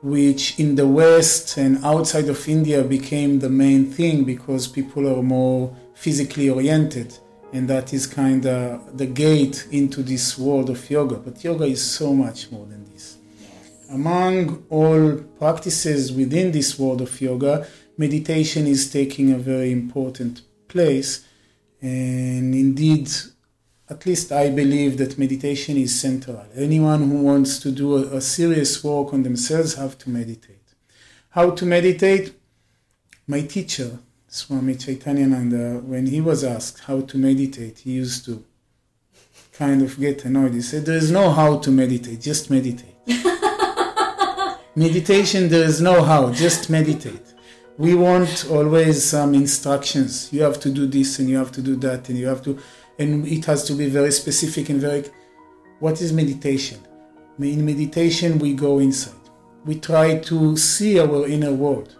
[0.00, 5.22] which in the West and outside of India became the main thing because people are
[5.22, 7.18] more physically oriented.
[7.52, 11.16] And that is kind of the gate into this world of yoga.
[11.16, 12.87] But yoga is so much more than.
[13.90, 21.24] Among all practices within this world of yoga, meditation is taking a very important place.
[21.80, 23.08] And indeed,
[23.88, 26.44] at least I believe that meditation is central.
[26.54, 30.74] Anyone who wants to do a, a serious work on themselves have to meditate.
[31.30, 32.34] How to meditate?
[33.26, 38.44] My teacher, Swami Chaitanyananda, when he was asked how to meditate, he used to
[39.52, 40.54] kind of get annoyed.
[40.54, 42.94] He said, There is no how to meditate, just meditate.
[44.78, 47.34] Meditation, there is no how, just meditate.
[47.78, 50.32] We want always some instructions.
[50.32, 52.56] You have to do this and you have to do that and you have to,
[52.96, 55.02] and it has to be very specific and very.
[55.80, 56.78] What is meditation?
[57.40, 59.24] In meditation, we go inside.
[59.64, 61.96] We try to see our inner world.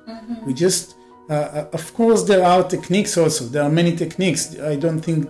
[0.47, 0.95] We just,
[1.29, 3.47] uh, uh, of course, there are techniques also.
[3.47, 4.57] There are many techniques.
[4.61, 5.29] I don't think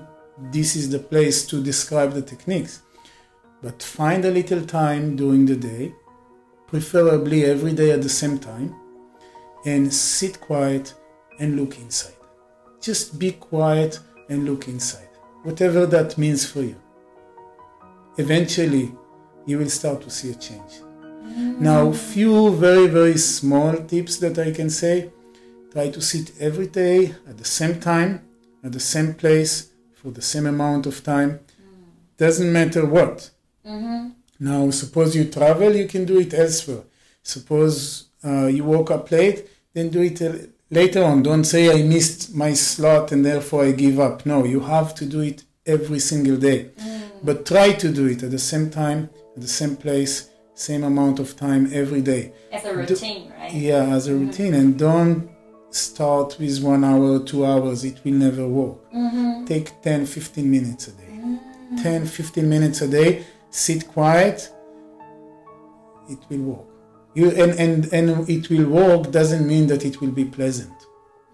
[0.53, 2.83] this is the place to describe the techniques.
[3.63, 5.95] But find a little time during the day
[6.69, 8.75] preferably every day at the same time,
[9.65, 10.95] and sit quiet
[11.41, 12.15] and look inside.
[12.81, 15.09] Just be quiet and look inside,
[15.43, 16.81] whatever that means for you.
[18.19, 18.93] Eventually,
[19.47, 20.73] you will start to see a change.
[20.83, 21.63] Mm-hmm.
[21.63, 25.11] Now, few very, very small tips that I can say
[25.73, 28.27] try to sit every day at the same time,
[28.65, 31.41] at the same place, for the same amount of time.
[31.41, 32.17] Mm.
[32.17, 33.31] Doesn't matter what.
[33.67, 34.09] Mm-hmm.
[34.41, 36.83] Now, suppose you travel, you can do it elsewhere.
[37.23, 40.21] Suppose uh, you woke up late, then do it
[40.71, 41.23] later on.
[41.23, 44.25] Don't say I missed my slot and therefore I give up.
[44.27, 46.71] No, you have to do it every single day.
[46.79, 47.03] Mm.
[47.23, 51.19] But try to do it at the same time, at the same place, same amount
[51.19, 52.33] of time every day.
[52.53, 53.53] As a routine, right?
[53.53, 55.31] Yeah, as a routine, and don't
[55.71, 58.91] start with one hour, two hours, it will never work.
[58.93, 59.45] Mm-hmm.
[59.45, 61.05] Take 10, 15 minutes a day.
[61.13, 61.83] Mm.
[61.83, 64.51] 10, 15 minutes a day, sit quiet,
[66.09, 66.67] it will work.
[67.15, 70.73] You, and, and, and it will work doesn't mean that it will be pleasant.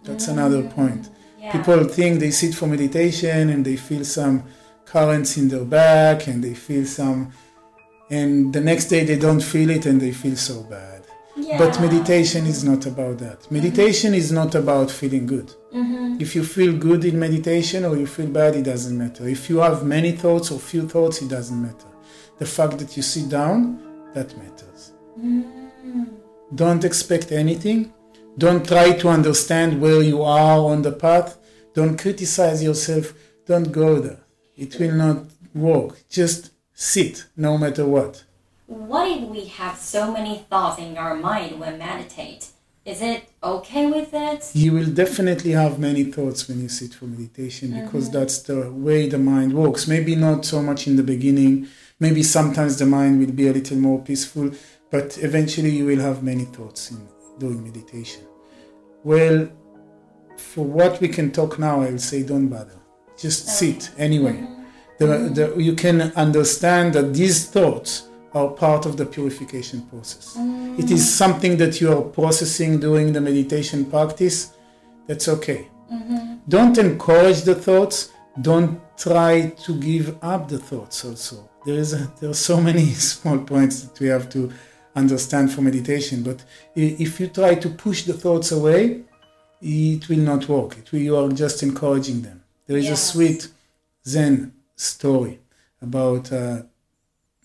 [0.04, 0.32] That's mm.
[0.32, 1.10] another point.
[1.40, 1.52] Yeah.
[1.52, 4.44] People think they sit for meditation and they feel some
[4.86, 7.32] currents in their back and they feel some,
[8.10, 11.04] and the next day they don't feel it and they feel so bad.
[11.36, 11.58] yeah.
[11.58, 13.40] But meditation is not about that.
[13.40, 13.54] Mm-hmm.
[13.54, 15.52] Meditation is not about feeling good.
[15.74, 16.20] Mm-hmm.
[16.20, 19.26] If you feel good in meditation or you feel bad, it doesn't matter.
[19.28, 21.88] If you have many thoughts or few thoughts, it doesn't matter.
[22.38, 23.80] The fact that you sit down,
[24.14, 24.92] that matters.
[26.54, 27.92] Don't expect anything.
[28.36, 31.38] Don't try to understand where you are on the path.
[31.74, 33.14] Don't criticize yourself.
[33.46, 34.20] Don't go there.
[34.56, 36.02] It will not work.
[36.08, 38.24] Just sit no matter what.
[38.66, 42.48] What if we have so many thoughts in our mind when meditate?
[42.84, 44.50] Is it okay with it?
[44.52, 48.18] You will definitely have many thoughts when you sit for meditation because mm-hmm.
[48.18, 49.88] that's the way the mind works.
[49.88, 51.68] Maybe not so much in the beginning.
[51.98, 54.50] Maybe sometimes the mind will be a little more peaceful,
[54.90, 58.22] but eventually you will have many thoughts in doing meditation.
[59.02, 59.48] Well,
[60.36, 62.78] for what we can talk now, I will say don't bother.
[63.16, 63.52] Just oh.
[63.52, 64.34] sit anyway.
[64.34, 64.62] Mm-hmm.
[64.98, 65.06] The,
[65.56, 70.36] the, you can understand that these thoughts are part of the purification process.
[70.36, 70.78] Mm.
[70.78, 74.54] It is something that you are processing during the meditation practice.
[75.06, 75.68] That's okay.
[75.92, 76.36] Mm-hmm.
[76.48, 78.10] Don't encourage the thoughts.
[78.40, 81.04] Don't try to give up the thoughts.
[81.04, 84.52] Also, there is a, there are so many small points that we have to
[84.96, 86.22] understand for meditation.
[86.22, 86.42] But
[86.74, 89.02] if you try to push the thoughts away,
[89.60, 90.78] it will not work.
[90.78, 92.42] It will, you are just encouraging them.
[92.66, 93.48] There is a sweet
[94.06, 95.40] Zen story
[95.80, 96.66] about a,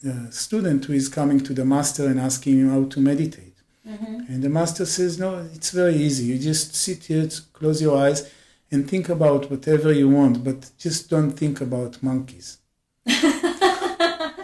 [0.06, 3.46] a student who is coming to the master and asking him how to meditate.
[3.86, 6.26] And the master says, No, it's very easy.
[6.26, 8.30] You just sit here, close your eyes,
[8.72, 12.60] and think about whatever you want, but just don't think about monkeys.
[13.08, 14.44] I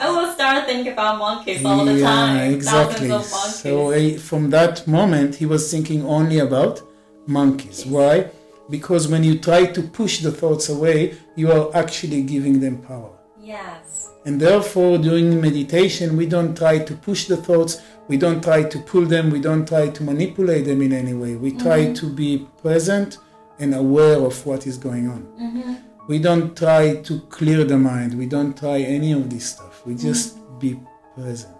[0.00, 2.52] will start thinking about monkeys all the time.
[2.52, 3.08] exactly.
[3.08, 3.62] Thousands of monkeys.
[3.62, 6.82] So uh, from that moment, he was thinking only about
[7.26, 7.86] monkeys.
[7.86, 8.28] Why?
[8.68, 13.12] Because when you try to push the thoughts away, you are actually giving them power.
[13.44, 14.12] Yes.
[14.24, 18.78] And therefore, during meditation, we don't try to push the thoughts, we don't try to
[18.80, 21.36] pull them, we don't try to manipulate them in any way.
[21.36, 21.94] We try mm-hmm.
[21.94, 23.18] to be present
[23.58, 25.22] and aware of what is going on.
[25.40, 25.74] Mm-hmm.
[26.08, 29.84] We don't try to clear the mind, we don't try any of this stuff.
[29.86, 30.08] We mm-hmm.
[30.08, 30.80] just be
[31.14, 31.56] present.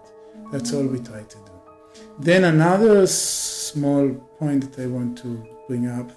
[0.51, 1.51] That's all we try to do.
[2.19, 6.11] Then, another small point that I want to bring up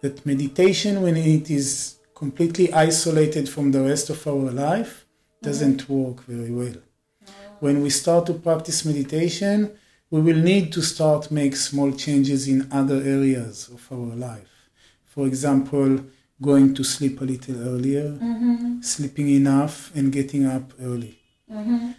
[0.00, 5.04] that meditation, when it is completely isolated from the rest of our life,
[5.42, 5.92] doesn't mm-hmm.
[5.92, 6.76] work very well.
[7.60, 9.76] When we start to practice meditation,
[10.10, 14.68] we will need to start make small changes in other areas of our life.
[15.04, 16.04] For example,
[16.40, 18.80] going to sleep a little earlier, mm-hmm.
[18.82, 21.18] sleeping enough, and getting up early.
[21.50, 21.92] Mm-hmm.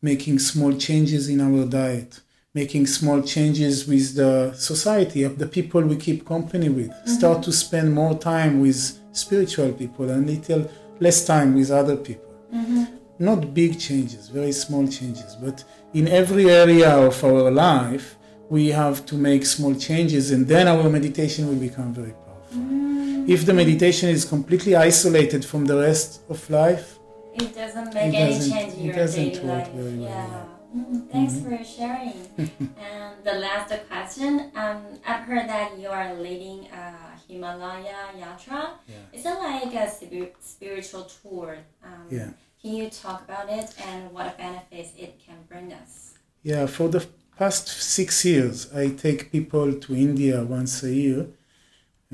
[0.00, 2.20] Making small changes in our diet,
[2.54, 6.90] making small changes with the society of the people we keep company with.
[6.90, 7.10] Mm-hmm.
[7.10, 12.34] Start to spend more time with spiritual people and little less time with other people.
[12.54, 12.84] Mm-hmm.
[13.18, 18.16] Not big changes, very small changes, but in every area of our life,
[18.50, 22.58] we have to make small changes, and then our meditation will become very powerful.
[22.58, 23.30] Mm-hmm.
[23.30, 26.98] If the meditation is completely isolated from the rest of life,
[27.34, 29.72] It doesn't make It any doesn't- change in it your doesn't daily work life.
[29.72, 30.48] very well.
[30.74, 32.14] Mm, thanks for sharing.
[32.38, 36.94] and the last question, um, I've heard that you are leading a
[37.28, 38.70] Himalaya yatra.
[38.88, 38.96] Yeah.
[39.12, 41.58] Is it like a spir- spiritual tour?
[41.84, 42.30] Um, Yeah.
[42.62, 46.14] Can you talk about it and what benefits it can bring us?
[46.44, 47.04] Yeah, for the
[47.36, 51.26] past six years, I take people to India once a year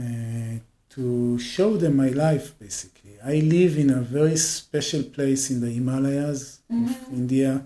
[0.00, 0.58] uh,
[0.90, 3.18] to show them my life, basically.
[3.22, 7.64] I live in a very special place in the Himalayas of India.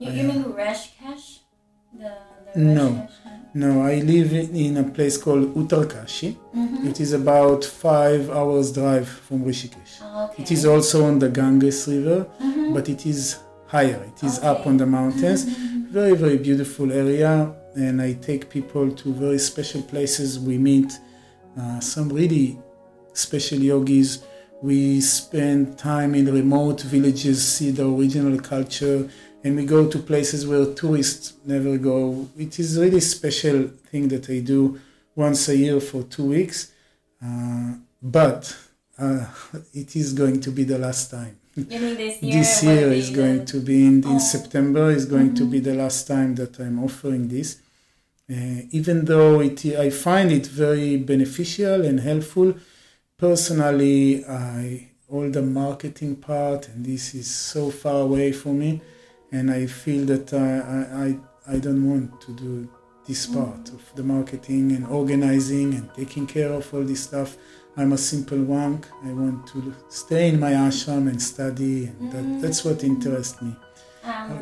[0.00, 1.40] You, you mean Rishikesh?
[1.92, 2.10] The,
[2.54, 3.06] the No.
[3.52, 6.36] No, I live in a place called Uttarkashi.
[6.56, 6.88] Mm-hmm.
[6.88, 9.98] It is about five hours drive from Rishikesh.
[10.00, 10.42] Oh, okay.
[10.42, 12.72] It is also on the Ganges River, mm-hmm.
[12.72, 14.02] but it is higher.
[14.02, 15.44] It is up on the mountains.
[15.44, 15.92] Mm-hmm.
[15.92, 17.54] Very, very beautiful area.
[17.74, 20.40] And I take people to very special places.
[20.40, 20.98] We meet
[21.60, 22.58] uh, some really
[23.12, 24.24] special yogis.
[24.62, 29.08] We spend time in remote villages, see the original culture,
[29.42, 32.28] and we go to places where tourists never go.
[32.36, 34.80] It is really special thing that I do
[35.14, 36.72] once a year for two weeks.
[37.24, 38.56] Uh, but
[38.98, 39.26] uh,
[39.74, 41.36] it is going to be the last time.
[41.56, 42.32] This year?
[42.38, 44.18] This year is going to be in, in Oh.
[44.18, 47.50] September is going to be the last time that I'm offering this,
[48.30, 52.54] Uh, even though it, I find it very beneficial and helpful,
[53.18, 58.80] personally, I all the marketing part, and this is so far away from me,
[59.32, 61.16] and I feel that I
[61.48, 62.68] I, I don't want to do
[63.06, 63.34] this mm.
[63.34, 67.36] part of the marketing and organizing and taking care of all this stuff.
[67.76, 68.88] I'm a simple monk.
[69.04, 72.40] I want to stay in my ashram and study, and that, mm.
[72.40, 73.54] that's what interests me.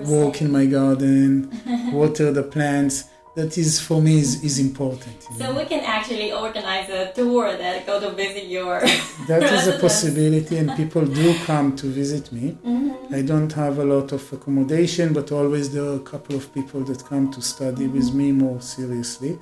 [0.06, 1.50] Walk in my garden,
[1.92, 5.16] water the plants that is for me is, is important.
[5.30, 5.52] You know?
[5.52, 8.80] So we can actually organize a tour that go to visit your.
[9.28, 12.56] that is a possibility, and people do come to visit me.
[12.64, 13.14] Mm-hmm.
[13.14, 16.80] I don't have a lot of accommodation, but always there are a couple of people
[16.84, 17.96] that come to study mm-hmm.
[17.96, 19.38] with me more seriously.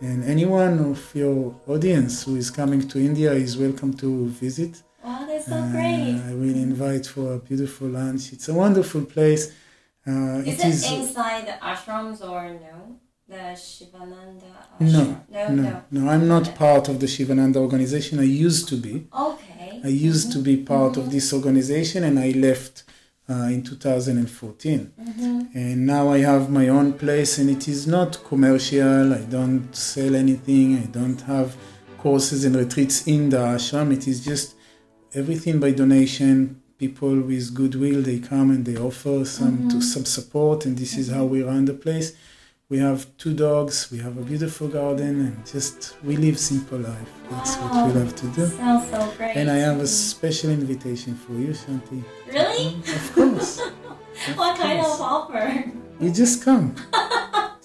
[0.00, 4.82] And anyone of your audience who is coming to India is welcome to visit.
[5.04, 6.20] Wow, that's so uh, great!
[6.26, 8.32] I will invite for a beautiful lunch.
[8.32, 9.52] It's a wonderful place.
[10.06, 12.99] Uh, is it, it is, inside the ashrams or no?
[13.30, 18.18] The Shivananda No, no, no, no, I'm not part of the Shivananda organization.
[18.18, 19.06] I used to be.
[19.16, 19.80] Okay.
[19.84, 20.38] I used mm-hmm.
[20.38, 21.02] to be part mm-hmm.
[21.02, 22.82] of this organization and I left
[23.28, 24.92] uh, in 2014.
[25.00, 25.40] Mm-hmm.
[25.54, 29.14] And now I have my own place and it is not commercial.
[29.14, 30.78] I don't sell anything.
[30.78, 31.56] I don't have
[31.98, 33.92] courses and retreats in the ashram.
[33.92, 34.56] It is just
[35.14, 36.60] everything by donation.
[36.78, 39.80] People with goodwill, they come and they offer some to mm-hmm.
[39.80, 42.16] some support, and this is how we run the place
[42.70, 47.10] we have two dogs, we have a beautiful garden, and just we live simple life.
[47.28, 47.68] That's wow.
[47.68, 48.46] what we love to do.
[48.46, 49.36] Sounds so great.
[49.36, 52.04] And I have a special invitation for you, Shanti.
[52.28, 52.66] Really?
[52.68, 53.58] Um, of course.
[54.28, 54.58] of what course.
[54.60, 55.64] kind of offer?
[55.98, 56.76] You just come.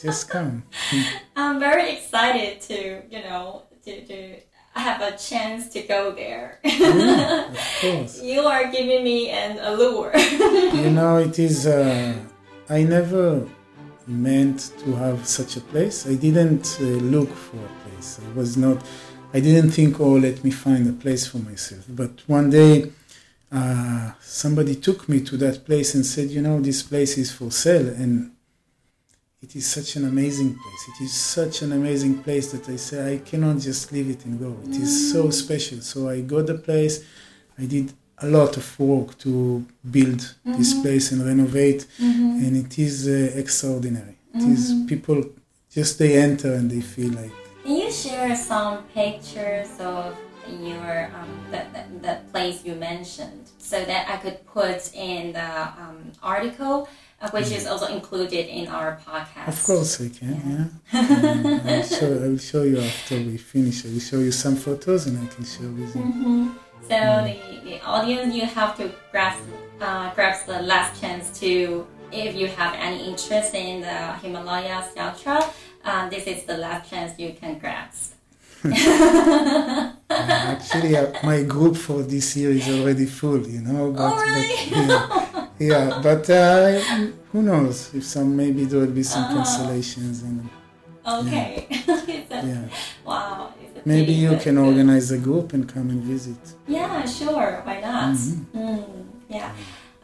[0.02, 0.64] just come.
[1.36, 4.40] I'm very excited to, you know, to, to
[4.74, 6.60] have a chance to go there.
[6.64, 8.24] yeah, of course.
[8.24, 10.14] You are giving me an allure.
[10.18, 11.68] you know, it is.
[11.68, 12.16] Uh,
[12.68, 13.48] I never
[14.08, 16.08] meant to have such a place.
[16.08, 18.20] I didn't uh, look for a place.
[18.26, 18.84] I was not.
[19.34, 21.84] I didn't think, oh, let me find a place for myself.
[21.90, 22.92] But one day,
[23.52, 27.52] uh, somebody took me to that place and said, you know, this place is for
[27.52, 28.32] sale, and
[29.42, 30.90] it is such an amazing place.
[30.90, 34.40] It is such an amazing place that I say I cannot just leave it and
[34.40, 34.58] go.
[34.68, 35.82] It is so special.
[35.82, 37.04] So I got the place.
[37.58, 40.58] I did a lot of work to build mm-hmm.
[40.58, 42.46] this place and renovate, mm-hmm.
[42.46, 44.18] and it is uh, extraordinary.
[44.34, 44.54] It mm-hmm.
[44.54, 45.24] is people
[45.72, 47.32] just they enter and they feel like.
[47.64, 50.16] Can you share some pictures of
[50.48, 55.62] your um, the, the, the, place you mentioned so that I could put in the
[55.82, 56.88] um, article,
[57.22, 59.48] uh, which is also included in our podcast?
[59.48, 60.72] Of course, I can.
[60.94, 61.60] Yeah, yeah.
[61.78, 63.86] I'll, show, I'll show you after we finish.
[63.86, 66.56] I will show you some photos and I can share with you.
[66.88, 69.42] So the, the audience, you have to grasp
[69.82, 75.52] uh, grasp the last chance to, if you have any interest in the Himalayas Yatra,
[75.84, 78.14] uh, this is the last chance you can grasp.
[80.10, 83.92] actually, uh, my group for this year is already full, you know.
[83.92, 84.88] But, oh, really?
[84.88, 86.80] But, yeah, yeah, but uh,
[87.32, 89.38] who knows if some maybe there will be some uh-huh.
[89.38, 90.50] cancellations and.
[91.08, 91.68] Okay.
[92.36, 92.46] Yeah.
[92.46, 92.68] yeah.
[93.06, 93.54] Wow.
[93.86, 96.38] Maybe you can organize a group and come and visit.
[96.68, 97.62] Yeah, sure.
[97.64, 98.16] Why not?
[98.16, 98.58] Mm-hmm.
[98.58, 99.52] Mm, yeah.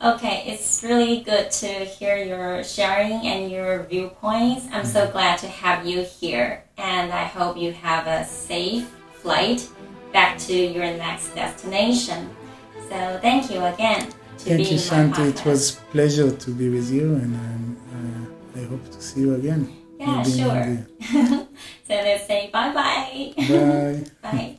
[0.04, 4.68] Okay, it's really good to hear your sharing and your viewpoints.
[4.72, 5.12] I'm so mm-hmm.
[5.12, 9.68] glad to have you here, and I hope you have a safe flight
[10.14, 12.30] back to your next destination.
[12.90, 14.12] So, thank you again.
[14.38, 15.30] thank you, Shanti.
[15.30, 19.81] It was pleasure to be with you, and uh, I hope to see you again.
[20.02, 20.78] Yeah, sure.
[21.88, 23.34] so let's say bye bye.
[23.38, 24.32] Bye.
[24.32, 24.56] bye.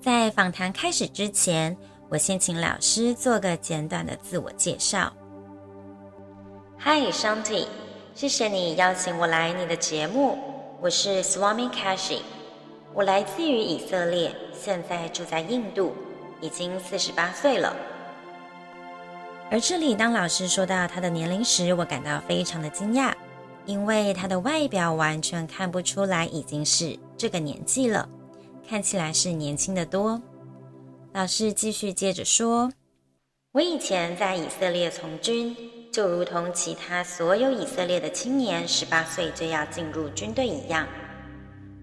[0.00, 1.76] 在访谈开始之前，
[2.08, 5.12] 我先请老师做个简短的自我介绍。
[6.78, 7.66] Hi Shanti，
[8.14, 10.38] 谢谢你邀请我来你的节目。
[10.80, 12.20] 我是 Swami Kashi，
[12.94, 15.92] 我来自于以色列，现在住在印度，
[16.40, 17.76] 已经四十八岁了。
[19.52, 23.12] 而这里，当老师说到他的年龄时，我感到非常的惊讶，
[23.66, 28.08] 因为他的外表完全看不出来已经是这个年纪了，
[28.66, 30.18] 看起来是年轻的多。
[31.12, 32.72] 老师继续接着说
[33.52, 35.54] ：“我以前在以色列从军，
[35.92, 40.88] 就如同其他所有以色列的青年，十八岁就要进入军队一样。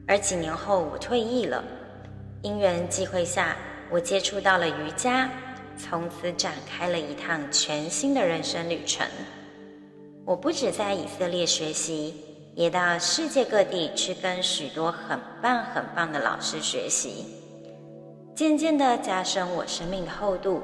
[0.08, 1.64] 而几年后，我退役了，
[2.42, 3.56] 因缘际会下，
[3.92, 5.30] 我接触到了瑜伽。”
[5.80, 9.08] 从此展开了一趟全新的人生旅程。
[10.26, 12.14] 我不止在以色列学习，
[12.54, 17.26] 也到世界各地去跟许多很棒很棒的老师学习，
[18.36, 20.62] 渐渐地加深我生命的厚度。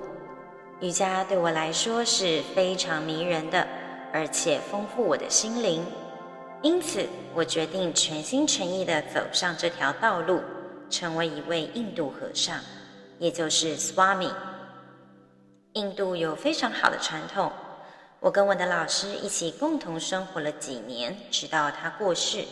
[0.82, 3.66] 瑜伽对我来说是非常迷人的，
[4.12, 5.82] 而且丰富我的心灵。
[6.62, 10.42] 因此，我决定全心全意地走上这条道路，
[10.90, 12.60] 成为一位印度和尚，
[13.18, 14.32] 也就是 Swami。
[15.76, 17.52] 印度有非常好的传统，
[18.22, 22.46] 我跟我的老师一起共同生活了几年，直到他过世。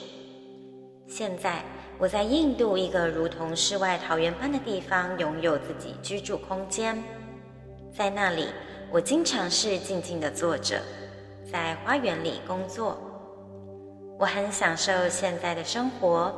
[1.08, 1.64] 现在，
[1.98, 7.02] 我在印度一个如同世外桃源般的地方，拥有自己居住空间。
[7.96, 8.50] 在那里，
[8.92, 10.82] 我经常是静静地坐着，
[11.50, 12.98] 在花园里工作。
[14.20, 16.34] 我很享受现在的生活，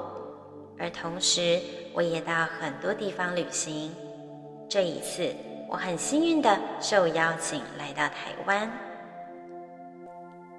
[0.78, 1.60] 而同时
[1.96, 3.92] 我也到很多地方旅行。
[4.70, 5.34] 这一次，
[5.70, 8.72] 我很幸运地受邀请来到台湾。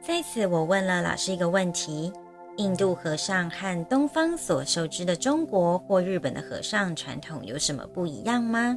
[0.01, 2.13] 在此，我问了老师一个问题：
[2.57, 8.77] 印度和尚和东方所熟知的中国或日本的和尚传统有什么不一样吗？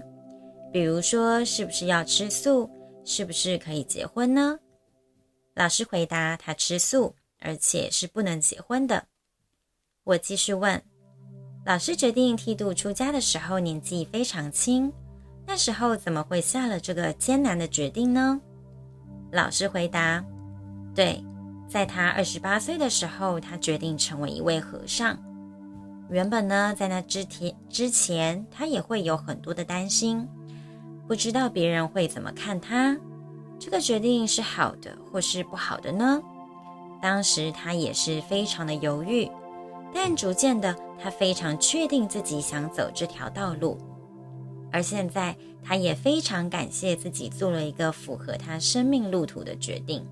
[0.72, 2.70] 比如说，是不是要吃素？
[3.04, 4.60] 是不是可以结婚呢？
[5.56, 7.16] 老师回答：他吃素。
[7.42, 9.02] 而且是不能结婚的。
[10.04, 10.84] 我继续问，
[11.66, 14.92] 老师决定剃度出家的时候年纪非常轻，
[15.52, 18.40] 那时候怎么会下了这个艰难的决定呢？
[19.32, 20.24] 老师回答：
[20.94, 21.26] 对，
[21.68, 25.18] 在他二十八岁的时候，他决定成为一位和尚。
[26.12, 30.30] 原本呢，在那之前之前，他也会有很多的担心，
[31.08, 32.96] 不知道别人会怎么看他。
[33.58, 36.22] 这个决定是好的或是不好的呢？
[37.02, 39.28] 当时他也是非常的犹豫，
[39.96, 43.80] 但逐渐的，他非常确定自己想走这条道路。
[44.72, 50.08] 而现在，他也非常感谢自己做了一个符合他生命路途的决定。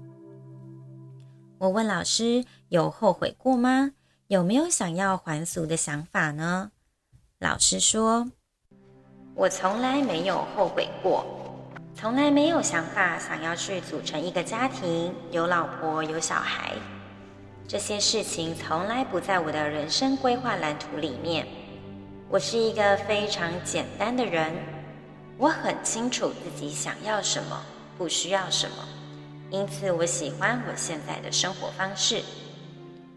[1.59, 3.91] 我问老师：“有后悔过吗？
[4.27, 6.71] 有没有想要还俗的想法呢？”
[7.39, 8.31] 老师说
[9.35, 11.25] ：“我从来没有后悔过。”
[11.99, 16.73] 从来没有想法想要去组成一个家庭，有老婆有小孩，
[17.67, 21.47] 这些事情从来不在我的人生规划蓝图里面。
[22.29, 24.51] 我是一个非常简单的人，
[25.37, 27.63] 我很清楚自己想要什么，
[27.97, 28.75] 不需要什么，
[29.49, 32.21] 因此我喜欢我现在的生活方式。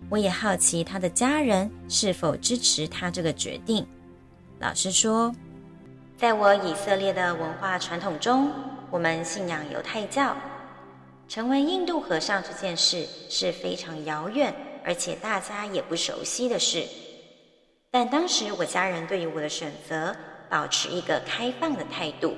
[0.09, 3.85] 我也好奇他的家人是否支持他这个决定。
[4.61, 5.35] 老师说。
[6.17, 8.53] 在我以色列的文化传统中，
[8.91, 10.37] 我们信仰犹太教。
[11.27, 14.55] 成为印度和尚这件事是非常遥远，
[14.85, 16.85] 而且大家也不熟悉的事。
[17.93, 20.15] 但当时我家人对于我的选择
[20.49, 22.35] 保持一个开放的态度，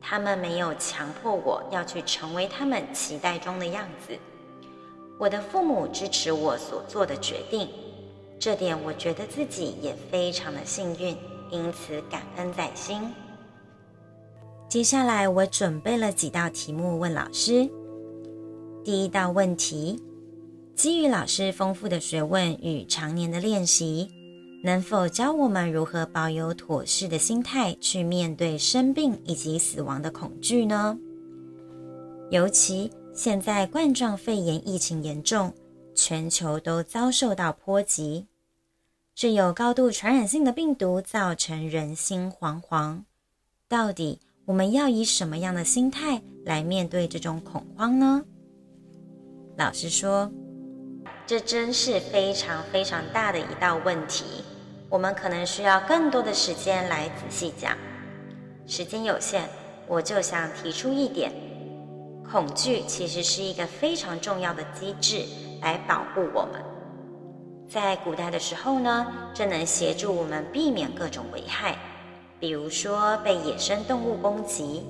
[0.00, 4.18] 他们没有强迫我要去成为他们期待中的样子。
[5.20, 7.68] 我的父母支持我所做的决定，
[8.40, 11.16] 这点我觉得自己也非常的幸运。
[11.48, 13.00] 因此，感恩在心。
[14.68, 17.70] 接下来，我准备了几道题目问老师。
[18.82, 20.02] 第一道问题：
[20.74, 24.10] 基于老师丰富的学问与常年的练习，
[24.66, 30.98] 能否教我们如何保有妥适的心态去面对生病以及死亡的恐惧呢？
[32.32, 35.54] 尤其现在冠状肺炎疫情严重，
[35.94, 38.26] 全球都遭受到波及。
[39.14, 43.02] 这有高度传染性的病毒造成人心惶惶，
[43.68, 48.24] 到底我们要以什么样的心态来面对这种恐慌呢？
[49.56, 50.28] 老实说，
[51.24, 54.24] 这真是非常非常大的一道问题，
[54.88, 57.76] 我们可能需要更多的时间来仔细讲。
[58.66, 59.42] 时间有限，
[59.86, 61.32] 我就想提出一点：
[62.30, 65.24] 恐惧其实是一个非常重要的机制，
[65.60, 66.62] 来保护我们。
[67.68, 71.76] 在古代的时候呢，这能协助我们避免各种危害，
[72.38, 74.86] 比如说被野生动物攻击。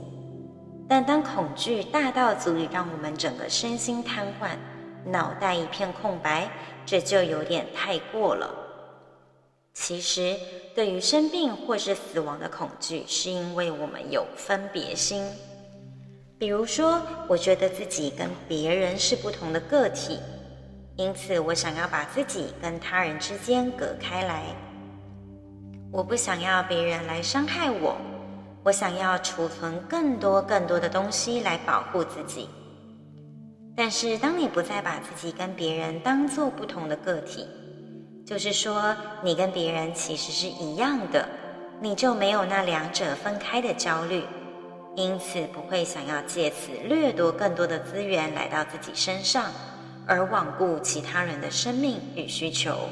[0.88, 4.50] 但当恐惧大到足以让我们整个身心瘫痪、
[5.10, 6.48] 脑袋一片空白，
[6.84, 8.65] 这就有点太过了。
[9.78, 10.34] 其实，
[10.74, 15.22] 对于生病或是死亡的恐惧，是因为我们有分别心。
[16.38, 20.18] 比如说，我觉得自己跟别人是不同的个体。
[20.96, 24.44] 因此，我想要把自己跟他人之间隔开来。
[25.92, 27.96] 我不想要别人来伤害我，
[28.64, 32.48] 我想要储存更多更多的东西来保护自己。
[33.76, 37.46] 但是，当你不再把自己跟别人当做不同的个体，
[38.26, 41.28] 就是说，你跟别人其实是一样的，
[41.80, 44.24] 你就没有那两者分开的焦虑，
[44.96, 49.52] 因此不会想要借此掠夺更多的资源来到自己身上。
[50.08, 52.88] 而罔顾其他人的生命与需求，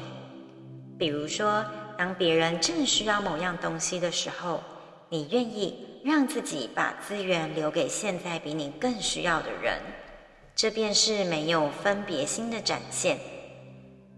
[0.96, 1.64] 比如说，
[1.98, 4.62] 当别人正需要某样东西的时候，
[5.08, 9.80] 你愿意让自己把资源留给现在比你更需要的人，
[10.54, 13.18] 这便是没有分别心的展现。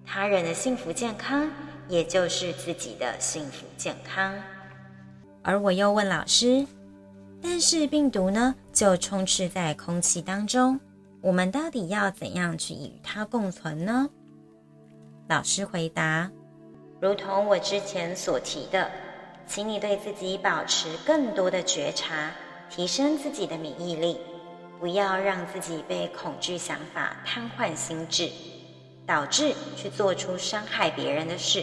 [0.09, 1.50] 他人的幸福健康，
[1.88, 4.32] 也就是自己的幸福健康。
[5.42, 6.64] 而我又问老师
[7.42, 10.78] ：“但是病毒呢，就充斥在空气当中，
[11.20, 14.09] 我们到底要怎样去与它共存呢？”
[15.28, 16.30] 老师回答
[17.02, 18.88] ：“如同我之前所提的，
[19.44, 22.30] 请你对自己保持更多的觉察，
[22.70, 24.16] 提升自己的免疫力，
[24.78, 28.30] 不要让自己被恐惧想法瘫痪心智。”
[29.07, 31.62] 导致去做出伤害别人的事，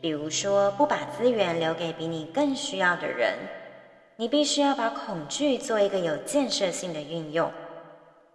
[0.00, 3.34] 比如说不把资源留给比你更需要的人。
[4.18, 7.50] 你必须要把恐惧做一个有建设性的运用。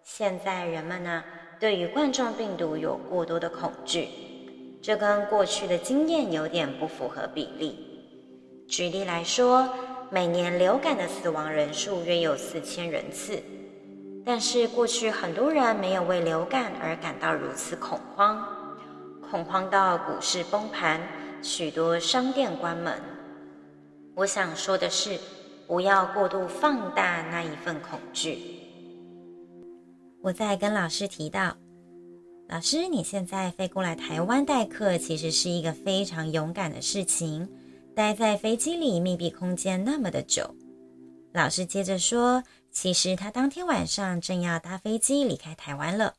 [0.04, 1.24] 现在人们呢，
[1.60, 4.08] 对于冠状病毒有过多的恐惧，
[4.82, 7.78] 这跟过去的经验有点不符合比例。
[8.68, 9.70] 举例来说，
[10.10, 13.42] 每年流感的死亡人数约有四千人次。
[14.24, 18.46] 但是过去很多人没有为流感而感到如此恐慌，
[19.30, 21.02] 恐慌到股市崩盘，
[21.42, 22.94] 许多商店关门。
[24.16, 25.18] 我想说的是，
[25.68, 28.38] 不要过度放大那一份恐惧。
[30.22, 31.58] 我在跟老师提到，
[32.48, 37.50] 老师你现在飞过来台湾代课，其实是一个非常勇敢的事情。
[37.96, 40.56] 待在飞机里密闭空间那么的久，
[41.34, 42.44] 老师接着说。
[42.72, 46.16] 其实他当天晚上正要搭飞机离开台湾了，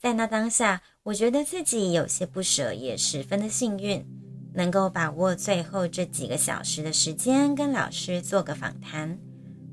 [0.00, 4.06] 在那当下，我觉得自己有些不舍，也十分的幸运，
[4.54, 9.18] 能够把握最后这几个小时的时间，跟老师做个访谈，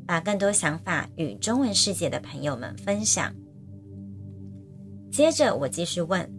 [0.07, 3.33] 把更多想法与中文世界的朋友们分享。
[5.11, 6.29] 接着我继续问：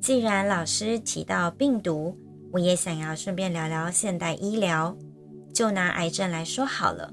[0.00, 2.18] 既然老师提到病毒，
[2.52, 4.96] 我也想要顺便聊聊现代医疗，
[5.54, 7.12] 就拿癌症来说好了。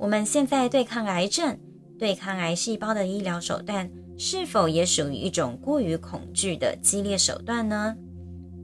[0.00, 1.60] 我们现在对抗癌症、
[1.98, 7.94] 对抗癌细胞的医疗手段，是否也属于一种过于恐惧的激烈手段呢？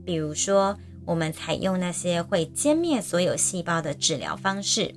[0.03, 0.75] 比如说，
[1.05, 4.95] 我们采用那些会歼灭所有细胞的治疗方式，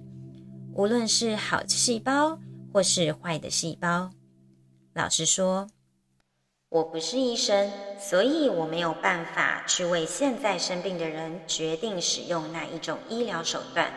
[0.72, 2.38] 无论是好细胞
[2.72, 4.10] 或是坏的细胞。
[4.94, 5.68] 老实说，
[6.70, 13.92] 我不是医生，所以我没有办法去为现在生病的人决定使用哪一种医疗手段。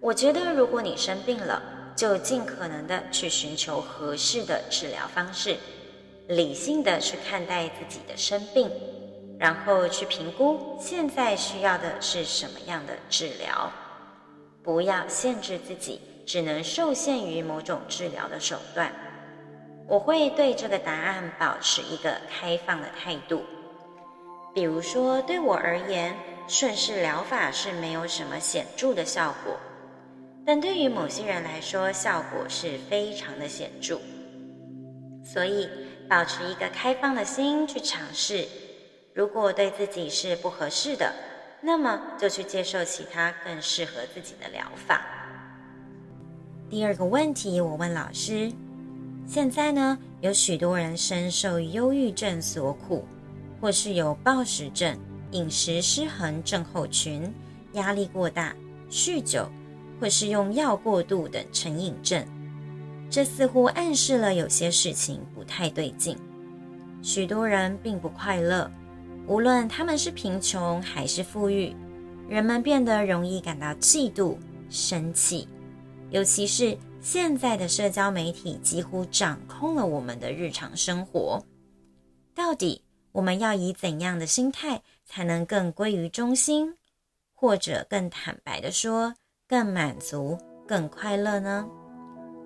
[0.00, 1.62] 我觉得，如果你生病了，
[1.96, 5.56] 就尽可能的去寻求合适的治疗方式，
[6.28, 8.70] 理性的去看待自己的生病，
[9.38, 13.70] 然后去评估现在需要的是什么样的治疗，
[14.62, 18.92] 不要限制自己，只能受限于某种治疗的手段。
[19.88, 23.42] 我会对这个答案保持一个开放的态度。
[24.54, 26.16] 比如说，对我而言，
[26.48, 29.56] 顺势疗法是没有什么显著的效果。
[30.46, 34.00] 但对于某些人来说，效果是非常的显著。
[35.24, 35.68] 所以，
[36.08, 38.46] 保持一个开放的心去尝试。
[39.12, 41.12] 如果对自己是不合适的，
[41.60, 45.04] 那么就去接受其他更适合自己的疗法。
[46.70, 48.52] 第二个问题，我问老师：
[49.26, 53.04] 现在呢，有许多人深受忧郁症所苦，
[53.60, 54.96] 或是有暴食症、
[55.32, 57.34] 饮食失衡症候群、
[57.72, 58.54] 压力过大、
[58.88, 59.50] 酗酒。
[60.00, 62.26] 或是用药过度等成瘾症，
[63.08, 66.16] 这似乎暗示了有些事情不太对劲。
[67.02, 68.70] 许多人并不快乐，
[69.26, 71.74] 无论他们是贫穷还是富裕，
[72.28, 74.36] 人们变得容易感到嫉妒、
[74.68, 75.48] 生气，
[76.10, 81.40] 尤其是现在的社交媒体几乎掌控了我们的日常生活。
[82.34, 82.82] 到底
[83.12, 86.74] 我们要以怎样的心态才能更归于中心，
[87.32, 89.14] 或者更坦白的说？
[89.48, 90.36] 更满足、
[90.66, 91.68] 更快乐呢？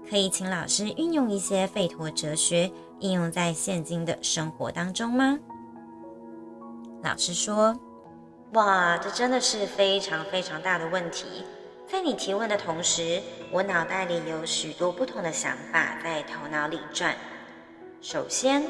[0.07, 5.38] 可以请老师运用一些吠陀哲学，应用在现今的生活当中吗？
[7.03, 7.74] 老师说
[8.53, 11.42] ：“哇，这真的是非常非常大的问题。
[11.88, 17.16] 在你提问的同时，我脑袋里有许多不同的想法在头脑里转。
[18.03, 18.62] 首先，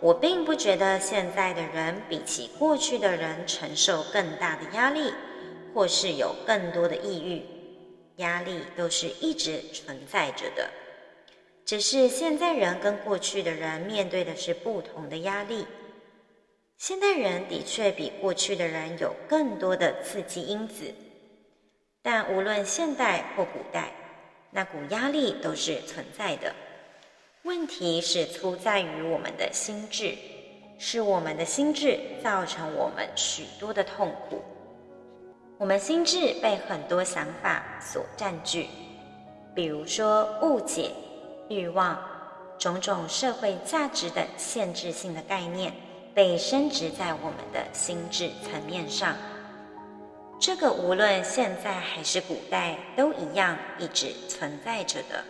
[0.00, 5.10] 我并不觉得现在的人比起过去的人承受更大的压力，
[5.72, 7.42] 或是有更多的抑郁。”
[8.18, 10.70] 压力都是一直存在着的，
[11.64, 15.66] 只是现在人跟过去的人面对的是不同的压力。
[16.76, 20.94] 现代人的确比过去的人有更多的刺激因子，
[22.02, 23.90] 但无论现代或古代，
[24.52, 26.54] 那股压力都是存在的。
[27.42, 30.16] 问题是出在于我们的心智，
[30.78, 34.42] 是我们的心智造成我们许多的痛苦。
[35.58, 38.68] 我们心智被很多想法所占据，
[39.56, 40.92] 比如说误解、
[41.48, 42.00] 欲望、
[42.56, 45.72] 种种社会价值等限制性的概念
[46.14, 49.16] 被深植在我们的心智层面上。
[50.40, 55.24] 这个无论现在还是古代都一样，一直存在着的。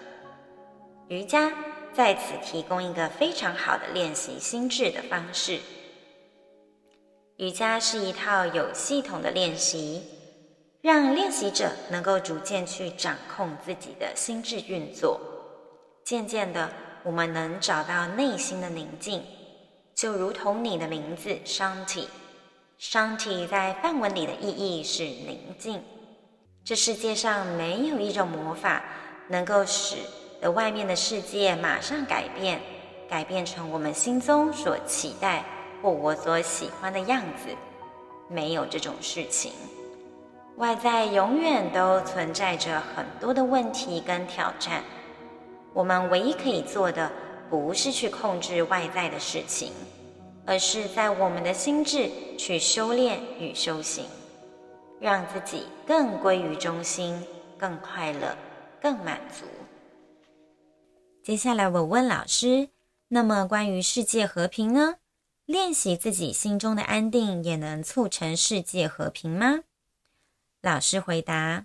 [1.09, 1.51] 瑜伽
[1.95, 5.59] 在此提供一个非常好的练习心智的方式。
[7.39, 10.03] 瑜伽是一套有系统的练习，
[10.81, 15.21] 让练习者能够逐渐去掌控自己的心智运作。
[16.05, 16.71] 渐渐的，
[17.03, 19.23] 我们能找到内心的宁静，
[19.95, 22.07] 就如同你的名字 Shanti。
[22.81, 25.83] Shanti 在梵文里的意义是宁静。
[26.65, 28.83] 这世界上没有一种魔法
[29.29, 29.97] 能够使。
[30.41, 32.61] 的外面的世界马上改变，
[33.09, 35.45] 改变成我们心中所期待
[35.83, 37.49] 或我所喜欢的样子，
[38.29, 39.51] 没有这种事情。
[40.59, 44.83] 外在永远都存在着很多的问题跟挑战。
[45.73, 47.09] 我们唯一可以做的，
[47.49, 49.73] 不是去控制外在的事情，
[50.45, 54.05] 而是在我们的心智去修炼与修行，
[55.01, 57.23] 让自己更归于中心，
[57.57, 58.37] 更快乐，
[58.83, 59.45] 更满足。
[61.23, 62.71] 接下来我问老师：
[63.07, 64.97] 那么关于世界和平呢？
[65.47, 69.61] 练习自己心中的安定，也能促成世界和平吗？
[70.69, 71.65] 老师回答：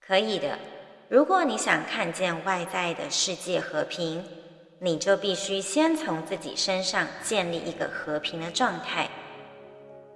[0.00, 0.56] 可以的。
[1.08, 4.24] 如果你想看见外在的世界和平，
[4.78, 9.10] 你就必须先从自己身上建立一个和平的状态。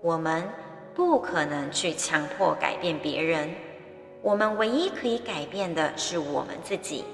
[0.01, 0.49] 我们
[0.95, 3.53] 不可能去强迫改变别人，
[4.23, 7.05] 我们唯一可以改变的是我们自己。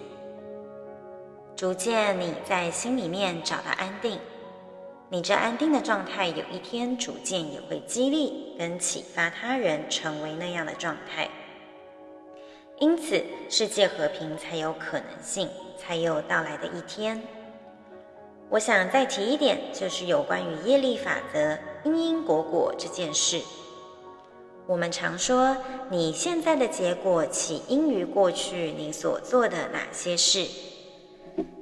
[1.56, 4.20] 逐渐，你在心里面找到安定，
[5.08, 11.28] 你这安定的状态，有一天逐渐也会激励跟启发他人成为那样的状态。
[12.78, 15.48] 因此，世界和平才有可能性，
[15.78, 17.22] 才有到来的一天。
[18.48, 23.40] 我想再提一点，就是有关于业力法则、因因果果这件事。
[24.66, 25.56] 我们常说，
[25.88, 30.44] 你现在的结果起因于过去你所做的哪些事。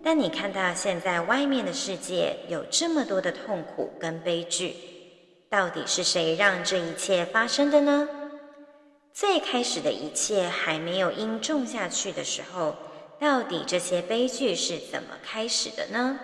[0.05, 4.76] 当你看到现在外面的世界有这么多的痛苦跟悲剧，
[5.48, 8.07] 到底是谁让这一切发生的呢？
[9.14, 12.76] 最开始的一切还没有因种下去的时候，
[13.18, 16.20] 到底这些悲剧是怎么开始的呢？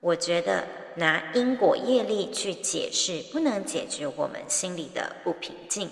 [0.00, 5.90] 我觉得拿因果业力去解释，不能解决我们心里的不平静。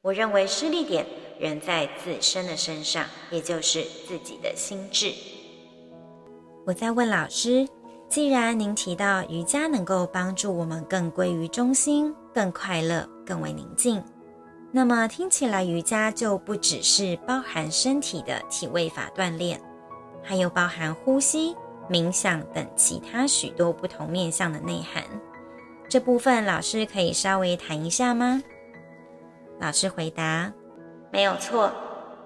[0.00, 1.04] 我认为失力点
[1.38, 5.12] 仍在自身的身上，也就是自己的心智。
[6.66, 7.66] 我在问老师：
[8.08, 14.02] 既然您提到瑜伽能够帮助我们更归于中心、更快乐、更为宁静，
[14.70, 19.60] 那么听起来瑜伽就不只是包含身体的体位法锻炼，
[20.22, 21.56] 还有包含呼吸、
[21.88, 25.02] 冥想等其他许多不同面向的内涵。
[25.88, 28.42] 这部分老师可以稍微谈一下吗？
[29.58, 30.52] 老师回答：
[31.10, 31.72] 没有错，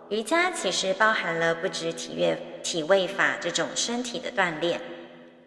[0.09, 2.37] 瑜伽其实包含了不止体乐。
[2.65, 4.81] 体位法这种身体的锻炼，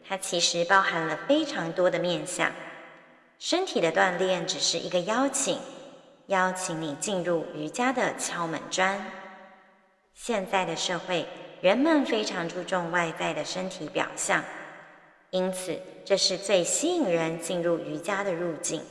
[0.07, 2.49] 它其实包含了非常多的面相。
[3.39, 5.59] 身体的锻炼只是一个邀请，
[6.27, 9.03] 邀请你进入瑜伽的敲门砖。
[10.13, 11.25] 现在的社会，
[11.61, 14.43] 人们非常注重外在的身体表象，
[15.31, 18.81] 因此这是最吸引人进入瑜伽的路径。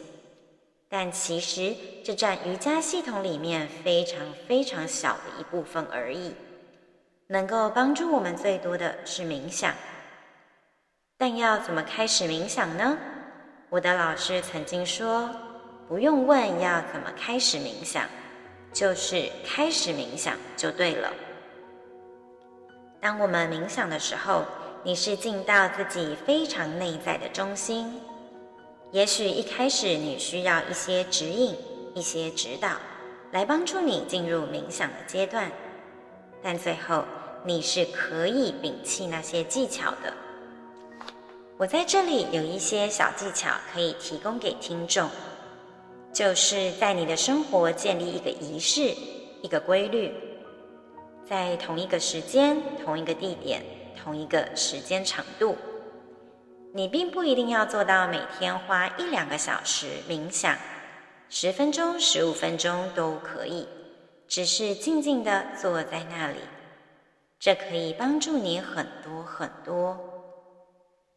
[0.89, 1.75] 但其实
[2.05, 6.33] 这占瑜伽系统里面非常非常小的一部分而已。
[7.29, 9.75] 能够帮助我们最多的是冥想，
[11.19, 12.97] 但要怎么开始冥想呢？
[13.69, 15.29] 我的老师曾经说，
[15.89, 18.05] 不用问要怎么开始冥想，
[18.73, 21.13] 就是开始冥想就对了。
[23.01, 24.45] 当我们冥想的时候，
[24.85, 28.01] 你是进到自己非常内在的中心。
[28.93, 31.57] 也许一开始你需要一些指引、
[31.93, 32.77] 一些指导，
[33.33, 35.51] 来帮助你进入冥想的阶段。
[36.41, 37.05] 但最后，
[37.47, 40.13] 你是可以摒弃那些技巧的。
[41.57, 45.09] 我在这里有一些小技巧可以提供给听众，
[46.13, 48.93] 就是在你的生活建立一个仪式、
[49.43, 50.13] 一个规律，
[51.25, 53.63] 在同一个时间、同一个地点、
[53.97, 55.57] 同一个时间长度。
[56.75, 60.59] 你并不一定要做到每天花一两个小时冥想，
[61.31, 63.69] 十分钟、十五分钟都可以。
[64.27, 66.39] 只是静静的坐在那里，
[67.39, 69.99] 这可以帮助你很多很多。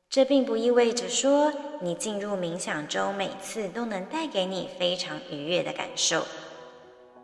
[0.10, 6.26] 这并不意味着说你进入冥想中每次都能带给你非常愉悦的感受。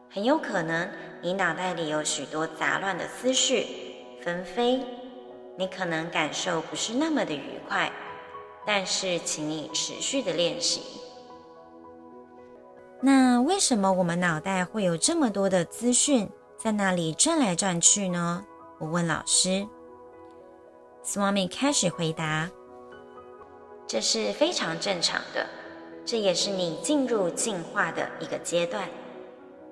[0.10, 0.90] 很有可能
[1.22, 3.66] 你脑袋里有许多杂乱的思绪
[4.22, 4.82] 纷飞，
[5.58, 7.92] 你可能感受不是那么的愉快，
[8.66, 10.82] 但是请你持续的练习。
[13.02, 18.46] 那为什么我们脑袋会有这么多的资讯在那里转来转去呢？
[18.80, 19.66] 我问老师。
[21.04, 22.50] Swami 开始回答
[23.88, 25.48] ：“这是非常正常的，
[26.04, 28.90] 这也是你进入进化的一个阶段。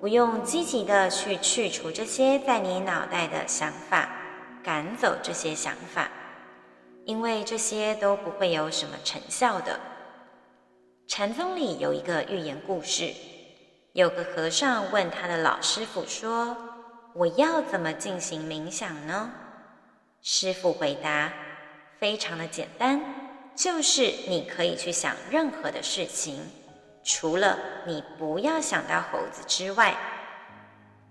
[0.00, 4.08] 不用积极的去去除这些在你脑袋的想法，
[4.62, 6.10] 赶走这些想法，
[7.04, 9.78] 因为这些都不会有什么成效的。”
[11.06, 13.12] 禅宗里有一个寓言故事，
[13.92, 16.56] 有个和尚问他的老师傅说
[17.14, 19.30] ：“我要怎么进行冥想呢？”
[20.20, 21.32] 师傅回答
[21.98, 23.00] ：“非常的简单，
[23.54, 26.40] 就是你可以去想任何的事情，
[27.02, 29.96] 除了你不要想到猴子之外。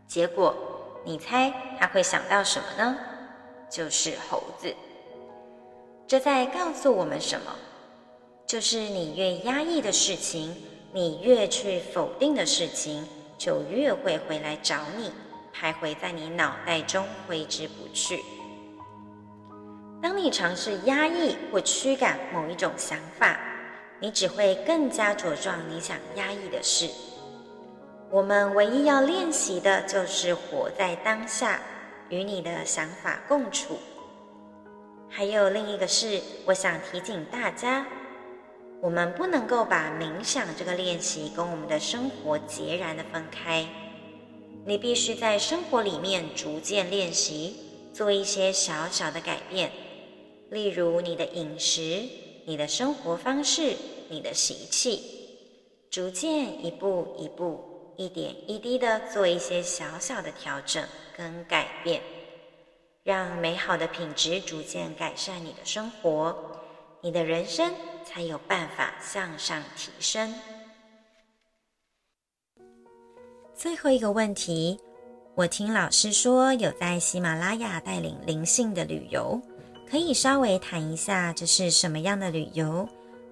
[0.08, 0.56] 结果，
[1.06, 2.98] 你猜他会想到什么呢？
[3.70, 4.76] 就是猴子。
[6.06, 7.56] 这在告诉我们什么？
[8.46, 10.56] 就是你越压抑的事情，
[10.92, 15.12] 你越去否定的事情，就越会回来找你，
[15.54, 18.24] 徘徊在你脑袋中，挥之不去。”
[20.02, 23.40] 当你尝试压抑或驱赶某一种想法，
[24.00, 26.90] 你只会更加茁壮你想压抑的事。
[28.12, 31.60] 我们唯一要练习的就是活在当下，
[32.10, 33.80] 与你的想法共处。
[35.10, 37.86] 还有另一个事，我想提醒大家：
[38.82, 43.66] 我们不能够把冥想这个练习跟我们的生活截然的分开。
[44.66, 47.56] 你必须在生活里面逐渐练习，
[47.94, 49.72] 做一些小小的改变。
[50.50, 52.02] 例如你的饮食、
[52.46, 53.76] 你的生活方式、
[54.10, 55.02] 你的习气，
[55.90, 60.82] 逐渐一步一步、一点一滴的做一些小小的调整
[61.18, 62.02] 跟改变，
[63.04, 66.36] 让美好的品质逐渐改善你的生活，
[67.02, 67.74] 你的人生
[68.06, 70.34] 才有办法向上提升。
[73.64, 74.78] 最后一个问题，
[75.36, 79.42] 我听老师说有在喜马拉雅带领灵性的旅游。
[79.90, 82.86] 可以稍微谈一下这是什么样的旅游，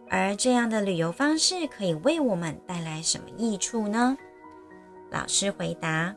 [0.09, 4.17] 而这样的旅游方式可以为我们带来什么益处呢？
[5.11, 6.15] 老师回答：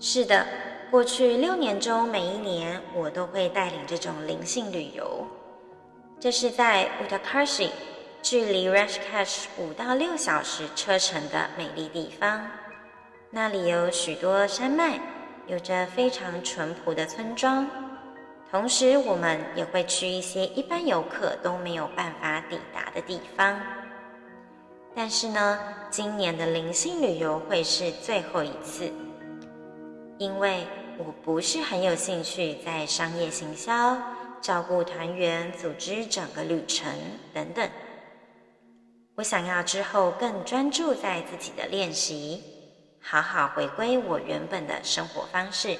[0.00, 0.44] 是的，
[0.90, 5.24] 过去六年中，每一年我都会带领这种灵性旅游。
[6.18, 7.70] 这是在 Uttarkashi，
[8.22, 12.46] 距离 Rishikesh 五到六小时车程的美丽地方，
[13.30, 15.00] 那里有许多山脉，
[15.46, 17.66] 有着非常淳朴的村庄。
[18.50, 23.58] 同时，我们也会去一些一般游客都没有办法抵达的地方。
[24.94, 25.58] 但是呢，
[25.88, 28.92] 今年的灵性旅游会是最后一次，
[30.18, 30.66] 因为
[30.98, 33.96] 我不是很有兴趣在商业行销、
[34.42, 36.92] 照顾团员、组织整个旅程
[37.32, 37.66] 等等。
[39.20, 42.42] 我想要之后更专注在自己的练习，
[43.02, 45.76] 好好回归我原本的生活方式，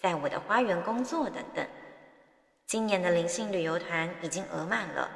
[0.00, 1.66] 在我的花园工作等等。
[2.68, 5.10] 今年的灵性旅游团已经额满了，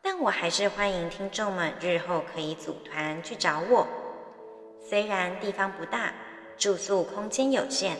[0.00, 3.86] 但我还是欢迎听众们日后可以组团去找我。
[4.88, 6.10] 虽然地方不大，
[6.56, 7.98] 住宿空间有限，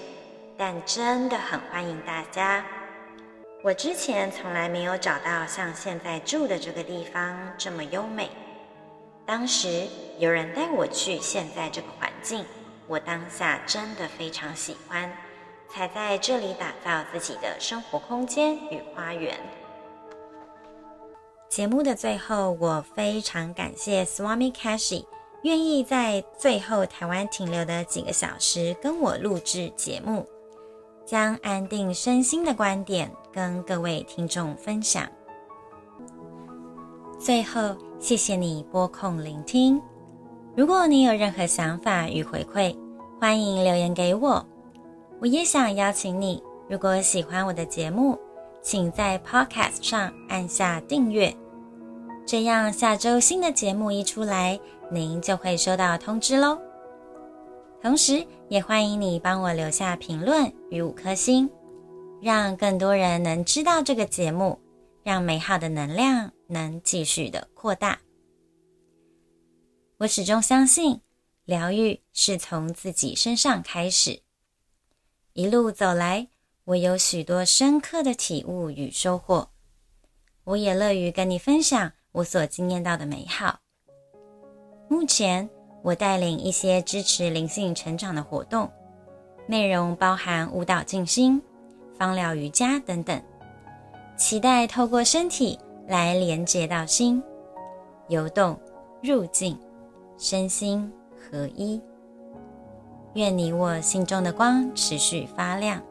[0.57, 2.65] 但真的很欢迎大家。
[3.63, 8.31] 我之前从来没有找到像现在住的这个地方这么优美。
[9.27, 9.87] 当时
[10.19, 12.45] 有人带我去现在这个环境，
[12.87, 15.11] 我当下真的非常喜欢。
[15.75, 19.35] 才在这里打造自己的生活空间与花园。
[21.49, 25.07] 节目的最后，我非常感谢 Swami Kashi
[25.45, 30.29] 愿意在最后台湾停留的几个小时跟我录制节目，
[31.07, 35.09] 将安定身心的观点跟各位听众分享。
[37.19, 39.81] 最后，谢谢你拨空聆听。
[40.57, 42.77] 如果你有任何想法与回馈，
[43.21, 44.45] 欢迎留言给我。
[45.21, 48.19] 我也想邀请你，如果喜欢我的节目，
[48.61, 51.33] 请在 Podcast 上按下订阅，
[52.27, 54.59] 这样下周新的节目一出来，
[54.91, 56.59] 您就会收到通知喽。
[57.81, 61.49] 同时，也欢迎你帮我留下评论与五颗星，
[62.21, 64.59] 让更多人能知道这个节目，
[65.05, 68.01] 让美好的能量能继续的扩大。
[69.99, 71.01] 我始终相信，
[71.45, 74.23] 疗愈是从自己身上开始。
[75.33, 76.29] 一路走来，
[76.65, 79.49] 我有许多深刻的体悟与收获。
[80.45, 83.61] 我也乐于跟你分享我所经验到的美好。
[84.89, 85.49] 目前，
[85.83, 88.71] 我带领一些支持灵性成长的活动，
[89.47, 91.41] 内容包含舞蹈静心、
[91.97, 93.23] 芳疗瑜伽等等。
[94.19, 97.23] 期待透过身体来连接到心，
[98.09, 98.59] 游动
[99.03, 99.59] 入境，
[100.17, 101.81] 身心合一。
[103.15, 105.83] 愿你我心中的光持续发亮。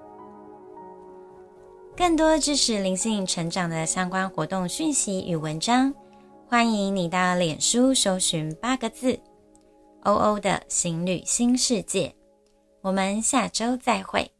[1.96, 5.94] 更多支持灵性成长的相关活动讯息与文章，
[6.48, 9.20] 欢迎你到脸书搜寻八个字
[10.04, 12.16] “欧欧的行旅新世界”。
[12.82, 14.32] 我们下周再会。